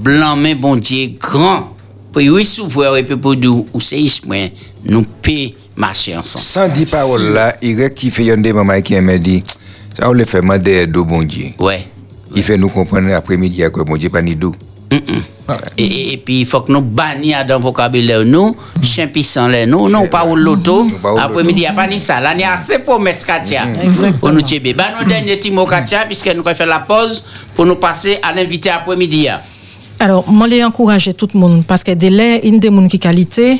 blanc 0.00 0.36
mais 0.36 0.54
bon 0.54 0.76
Dieu, 0.76 1.10
grand. 1.18 1.72
Puis 2.14 2.30
oui, 2.30 2.46
s'ouvrir 2.46 2.96
et 2.96 3.02
puis 3.02 3.16
pour 3.16 3.34
dire, 3.34 3.52
ou 3.52 3.80
c'est 3.80 4.04
nous 4.84 5.02
peut 5.02 5.50
marcher 5.74 6.16
ensemble. 6.16 6.44
Sans 6.44 6.68
dire 6.68 6.86
parole 6.90 7.32
là, 7.32 7.56
il 7.60 7.78
rectifie 7.80 8.30
un 8.30 8.38
des 8.38 8.52
mamans 8.52 8.80
qui 8.80 8.98
m'a 9.00 9.18
dit, 9.18 9.42
ça 9.98 10.08
on 10.08 10.12
le 10.12 10.24
fait 10.24 10.40
demander 10.40 10.86
d'eau, 10.86 11.04
bon 11.04 11.24
Dieu. 11.24 11.48
Ouais. 11.58 11.84
Il 12.34 12.42
fait 12.42 12.56
nous 12.58 12.68
comprendre 12.68 13.08
l'après-midi 13.08 13.62
à 13.64 13.70
quoi 13.70 13.84
bon 13.84 13.96
Dieu 13.96 14.10
pas 14.10 14.22
ni 14.22 14.34
d'eau. 14.34 14.54
Et, 14.90 15.02
et, 15.78 16.12
et 16.12 16.16
puis, 16.16 16.40
il 16.40 16.46
faut 16.46 16.60
que 16.60 16.72
nous 16.72 16.80
bannions 16.80 17.38
dans 17.46 17.58
le 17.58 17.62
vocabulaire, 17.62 18.24
nous, 18.24 18.56
chien 18.82 19.06
puissant, 19.08 19.48
les 19.48 19.66
nous, 19.66 19.88
non, 19.88 20.06
pas 20.08 20.24
ou 20.26 20.34
l'auto. 20.36 20.86
pas 21.02 21.12
ou 21.12 21.18
Après-midi, 21.18 21.60
il 21.60 21.60
n'y 21.60 21.66
a 21.66 21.72
pas 21.72 21.86
ni 21.86 22.00
ça. 22.00 22.20
Là, 22.20 22.32
il 22.34 22.40
y 22.40 22.44
a 22.44 22.52
assez 22.54 22.78
promesses, 22.80 23.24
Katia. 23.24 23.64
Exactement. 23.82 24.18
Pour 24.18 24.32
nous 24.32 24.42
tuer. 24.42 24.60
Bah, 24.74 24.84
nous, 25.00 25.08
dernier 25.08 25.36
petit 25.36 25.50
mot, 25.50 25.66
Katia, 25.66 26.04
puisque 26.06 26.26
nous 26.26 26.42
allons 26.44 26.54
faire 26.54 26.66
la 26.66 26.80
pause 26.80 27.22
pour 27.54 27.64
nous 27.66 27.76
passer 27.76 28.18
à 28.22 28.32
l'invité 28.32 28.70
après-midi. 28.70 29.28
hein. 29.28 29.40
Alors, 30.00 30.28
moi, 30.30 30.46
les 30.46 30.62
encourager 30.64 31.14
tout 31.14 31.28
le 31.32 31.40
monde 31.40 31.64
parce 31.66 31.82
que 31.84 31.92
des 31.92 32.10
là, 32.10 32.38
une 32.44 32.58
des 32.58 32.70
monde 32.70 32.88
qui 32.88 32.98
qualité 32.98 33.58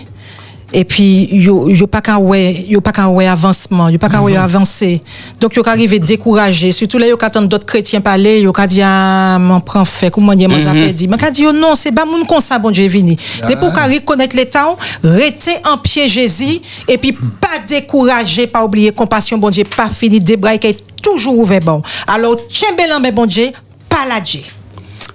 et 0.77 0.85
puis 0.85 1.29
yo 1.33 1.71
yo 1.71 1.87
pas 1.87 2.03
qu'à 2.03 2.19
ouais, 2.19 2.67
yo 2.69 2.83
pas 2.83 2.93
qu'à 2.93 3.09
ouais 3.09 3.27
avancement, 3.27 3.89
yo 3.89 3.99
pas 3.99 4.11
qu'à 4.11 4.21
ouais 4.21 4.37
avancer. 4.37 5.01
Donc 5.41 5.57
yo 5.57 5.62
arriver 5.65 5.99
découragé, 5.99 6.71
surtout 6.71 6.99
là 6.99 7.07
yo 7.07 7.17
qu'attendre 7.17 7.49
d'autres 7.49 7.65
chrétiens 7.65 8.03
parler, 8.03 8.43
yo 8.43 8.53
qu'a 8.53 8.67
dit 8.67 8.83
ah 8.83 9.39
m'en 9.41 9.61
prend 9.61 9.87
fait 9.87 10.11
comment 10.11 10.35
dire 10.35 10.51
ça 10.61 10.75
fait 10.75 10.93
dit. 10.93 11.09
Mais 11.09 11.17
qu'a 11.17 11.31
dit 11.31 11.45
yo 11.45 11.53
non, 11.53 11.75
c'est 11.75 11.93
pas 11.93 12.05
moun 12.05 12.27
comme 12.27 12.41
ça 12.41 12.59
bon 12.59 12.71
Dieu 12.71 12.87
vini. 12.89 13.17
Dès 13.49 13.57
pour 13.57 13.73
qu'à 13.73 13.87
reconnaître 13.87 14.37
l'état, 14.37 14.77
rester 15.03 15.57
en 15.65 15.79
pied 15.79 16.11
Jésus 16.11 16.61
et 16.87 16.99
puis 16.99 17.12
pas 17.12 17.59
décourager, 17.67 18.47
pas 18.47 18.62
oublier 18.62 18.93
compassion 18.93 19.39
bon 19.39 19.49
Dieu, 19.49 19.65
pas 19.77 19.89
fini 19.89 20.21
débrailler 20.21 20.77
toujours 21.03 21.39
ouvert 21.39 21.61
bon. 21.61 21.81
Alors 22.07 22.37
tiens 22.51 22.75
bel 22.77 22.91
mais 23.01 23.12
bon 23.12 23.25
Dieu, 23.25 23.47
pas 23.89 24.05
la 24.07 24.21
Dieu. 24.21 24.43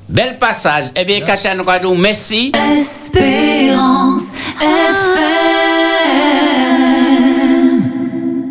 Bel 0.08 0.38
passage. 0.38 0.91
Eh 0.96 1.06
bien, 1.06 1.22
Katia, 1.22 1.56
nous 1.56 1.96
merci. 1.96 2.52
Espérance 2.54 4.24
FM. 4.60 5.61